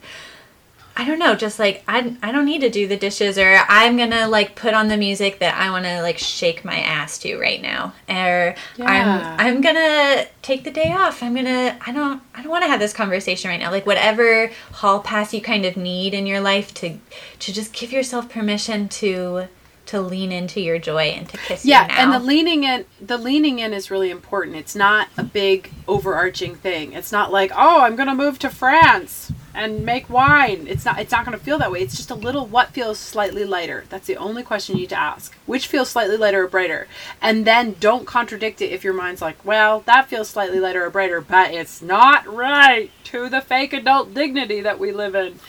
I 1.01 1.03
don't 1.03 1.17
know, 1.17 1.33
just 1.33 1.57
like 1.57 1.83
I 1.87 2.15
I 2.21 2.31
don't 2.31 2.45
need 2.45 2.61
to 2.61 2.69
do 2.69 2.87
the 2.87 2.95
dishes, 2.95 3.39
or 3.39 3.59
I'm 3.67 3.97
gonna 3.97 4.27
like 4.27 4.55
put 4.55 4.75
on 4.75 4.87
the 4.87 4.97
music 4.97 5.39
that 5.39 5.55
I 5.57 5.71
want 5.71 5.85
to 5.85 6.03
like 6.03 6.19
shake 6.19 6.63
my 6.63 6.77
ass 6.77 7.17
to 7.19 7.39
right 7.39 7.59
now, 7.59 7.93
or 8.07 8.53
Yeah. 8.77 9.35
I'm 9.39 9.47
I'm 9.47 9.61
gonna 9.61 10.27
take 10.43 10.63
the 10.63 10.69
day 10.69 10.91
off. 10.91 11.23
I'm 11.23 11.33
gonna 11.33 11.75
I 11.83 11.91
don't 11.91 12.21
I 12.35 12.43
don't 12.43 12.51
want 12.51 12.65
to 12.65 12.67
have 12.67 12.79
this 12.79 12.93
conversation 12.93 13.49
right 13.49 13.59
now. 13.59 13.71
Like 13.71 13.87
whatever 13.87 14.51
hall 14.73 14.99
pass 14.99 15.33
you 15.33 15.41
kind 15.41 15.65
of 15.65 15.75
need 15.75 16.13
in 16.13 16.27
your 16.27 16.39
life 16.39 16.71
to 16.75 16.99
to 17.39 17.51
just 17.51 17.73
give 17.73 17.91
yourself 17.91 18.29
permission 18.29 18.87
to 18.89 19.47
to 19.87 19.99
lean 19.99 20.31
into 20.31 20.61
your 20.61 20.77
joy 20.77 21.05
and 21.05 21.27
to 21.29 21.37
kiss 21.37 21.65
yeah 21.65 21.87
and 21.89 22.13
the 22.13 22.19
leaning 22.19 22.63
in 22.63 22.85
the 23.01 23.17
leaning 23.17 23.57
in 23.57 23.73
is 23.73 23.89
really 23.89 24.11
important 24.11 24.55
it's 24.55 24.75
not 24.75 25.07
a 25.17 25.23
big 25.23 25.69
overarching 25.87 26.55
thing 26.55 26.93
it's 26.93 27.11
not 27.11 27.31
like 27.31 27.51
oh 27.55 27.81
i'm 27.81 27.95
gonna 27.95 28.15
move 28.15 28.37
to 28.37 28.47
france 28.49 29.33
and 29.53 29.85
make 29.85 30.09
wine. 30.09 30.65
It's 30.67 30.85
not 30.85 30.99
it's 30.99 31.11
not 31.11 31.25
gonna 31.25 31.37
feel 31.37 31.57
that 31.59 31.71
way. 31.71 31.81
It's 31.81 31.97
just 31.97 32.11
a 32.11 32.15
little 32.15 32.45
what 32.45 32.69
feels 32.69 32.99
slightly 32.99 33.43
lighter. 33.43 33.85
That's 33.89 34.07
the 34.07 34.17
only 34.17 34.43
question 34.43 34.75
you 34.75 34.81
need 34.81 34.89
to 34.89 34.99
ask. 34.99 35.35
Which 35.45 35.67
feels 35.67 35.89
slightly 35.89 36.17
lighter 36.17 36.43
or 36.43 36.47
brighter? 36.47 36.87
And 37.21 37.45
then 37.45 37.75
don't 37.79 38.05
contradict 38.05 38.61
it 38.61 38.71
if 38.71 38.83
your 38.83 38.93
mind's 38.93 39.21
like 39.21 39.43
well 39.45 39.81
that 39.81 40.07
feels 40.07 40.29
slightly 40.29 40.59
lighter 40.59 40.85
or 40.85 40.89
brighter 40.89 41.21
but 41.21 41.51
it's 41.51 41.81
not 41.81 42.25
right 42.25 42.91
to 43.05 43.29
the 43.29 43.41
fake 43.41 43.73
adult 43.73 44.13
dignity 44.13 44.61
that 44.61 44.79
we 44.79 44.91
live 44.91 45.15
in. 45.15 45.39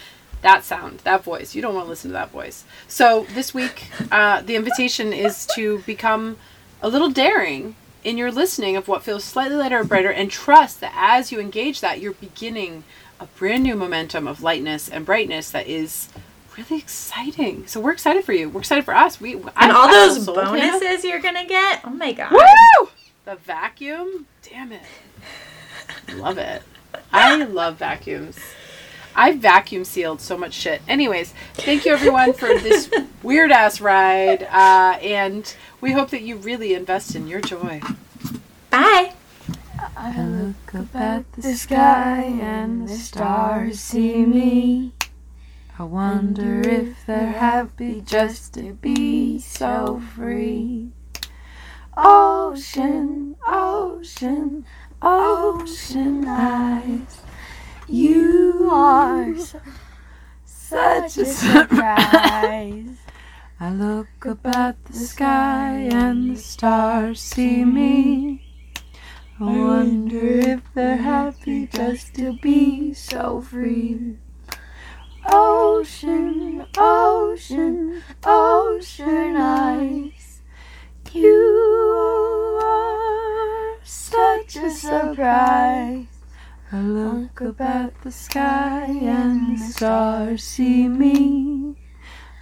That 0.42 0.64
sound, 0.64 0.98
that 1.00 1.22
voice. 1.22 1.54
You 1.54 1.62
don't 1.62 1.74
want 1.74 1.86
to 1.86 1.90
listen 1.90 2.10
to 2.10 2.14
that 2.14 2.32
voice. 2.32 2.64
So 2.88 3.26
this 3.32 3.54
week, 3.54 3.86
uh, 4.10 4.40
the 4.42 4.56
invitation 4.56 5.12
is 5.12 5.46
to 5.54 5.78
become 5.86 6.36
a 6.82 6.88
little 6.88 7.10
daring 7.10 7.76
in 8.04 8.18
your 8.18 8.32
listening 8.32 8.76
of 8.76 8.88
what 8.88 9.02
feels 9.02 9.24
slightly 9.24 9.56
lighter 9.56 9.78
or 9.78 9.84
brighter, 9.84 10.10
and 10.10 10.30
trust 10.30 10.80
that 10.80 10.92
as 10.96 11.30
you 11.30 11.38
engage 11.38 11.80
that, 11.80 12.00
you're 12.00 12.12
beginning 12.14 12.84
a 13.22 13.26
brand 13.38 13.62
new 13.62 13.76
momentum 13.76 14.26
of 14.26 14.42
lightness 14.42 14.88
and 14.88 15.06
brightness 15.06 15.50
that 15.50 15.66
is 15.68 16.08
really 16.58 16.78
exciting. 16.80 17.66
So 17.66 17.80
we're 17.80 17.92
excited 17.92 18.24
for 18.24 18.32
you. 18.32 18.48
We're 18.48 18.60
excited 18.60 18.84
for 18.84 18.94
us. 18.94 19.20
We 19.20 19.34
and 19.34 19.50
I- 19.56 19.70
all 19.70 19.88
I 19.88 19.92
those 19.92 20.26
bonuses 20.26 21.04
you're 21.04 21.20
gonna 21.20 21.46
get. 21.46 21.80
Oh 21.84 21.90
my 21.90 22.12
god! 22.12 22.32
Woo! 22.32 22.88
The 23.24 23.36
vacuum? 23.36 24.26
Damn 24.42 24.72
it. 24.72 24.82
Love 26.14 26.38
it. 26.38 26.62
I 27.12 27.36
love 27.44 27.76
vacuums. 27.76 28.38
I 29.14 29.32
vacuum 29.36 29.84
sealed 29.84 30.20
so 30.20 30.36
much 30.36 30.54
shit. 30.54 30.80
Anyways, 30.88 31.32
thank 31.54 31.84
you 31.84 31.92
everyone 31.92 32.32
for 32.32 32.48
this 32.58 32.90
weird 33.22 33.52
ass 33.52 33.80
ride. 33.80 34.42
Uh, 34.44 34.98
and 35.02 35.54
we 35.80 35.92
hope 35.92 36.10
that 36.10 36.22
you 36.22 36.36
really 36.38 36.74
invest 36.74 37.14
in 37.14 37.28
your 37.28 37.40
joy. 37.40 37.80
Bye. 38.70 39.12
I 39.96 40.24
look 40.24 40.74
up 40.74 40.96
at 40.96 41.30
the 41.32 41.54
sky 41.54 42.22
and 42.22 42.88
the 42.88 42.94
stars 42.94 43.78
see 43.78 44.24
me. 44.24 44.92
I 45.78 45.84
wonder 45.84 46.60
if 46.60 47.04
they're 47.06 47.32
happy 47.32 48.00
just 48.00 48.54
to 48.54 48.72
be 48.72 49.38
so 49.38 50.02
free. 50.14 50.92
Ocean, 51.96 53.36
ocean, 53.46 54.64
ocean 55.02 56.24
eyes. 56.26 57.20
You 57.86 58.70
are 58.72 59.34
such 60.46 61.18
a 61.18 61.26
surprise. 61.26 62.96
I 63.60 63.70
look 63.70 64.26
up 64.26 64.46
at 64.46 64.82
the 64.86 64.94
sky 64.94 65.88
and 65.92 66.34
the 66.34 66.40
stars 66.40 67.20
see 67.20 67.64
me. 67.64 68.41
I 69.42 69.58
wonder 69.58 70.38
if 70.38 70.72
they're 70.72 70.98
happy 70.98 71.66
just 71.66 72.14
to 72.14 72.34
be 72.34 72.94
so 72.94 73.40
free. 73.40 74.16
Ocean, 75.26 76.64
ocean, 76.78 78.04
ocean 78.22 79.36
eyes. 79.36 80.42
You 81.10 82.60
are 82.62 83.78
such 83.82 84.54
a 84.54 84.70
surprise. 84.70 86.06
I 86.70 86.80
look 86.80 87.42
up 87.42 87.60
at 87.60 88.00
the 88.02 88.12
sky 88.12 88.86
and 88.86 89.58
the 89.58 89.72
stars 89.72 90.44
see 90.44 90.86
me. 90.86 91.74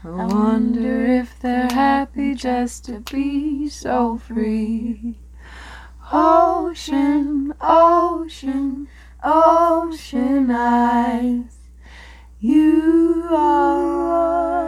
I 0.05 0.27
wonder 0.27 1.07
if 1.07 1.41
they're 1.41 1.73
happy 1.73 2.35
just 2.35 2.85
to 2.85 3.01
be 3.11 3.71
so 3.71 4.19
free. 4.19 5.17
Ocean, 6.13 7.55
ocean, 7.61 8.89
ocean 9.23 10.51
eyes. 10.51 11.45
You 12.41 13.29
are 13.31 14.59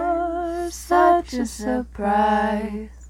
such 0.70 1.34
a 1.34 1.44
surprise. 1.44 3.01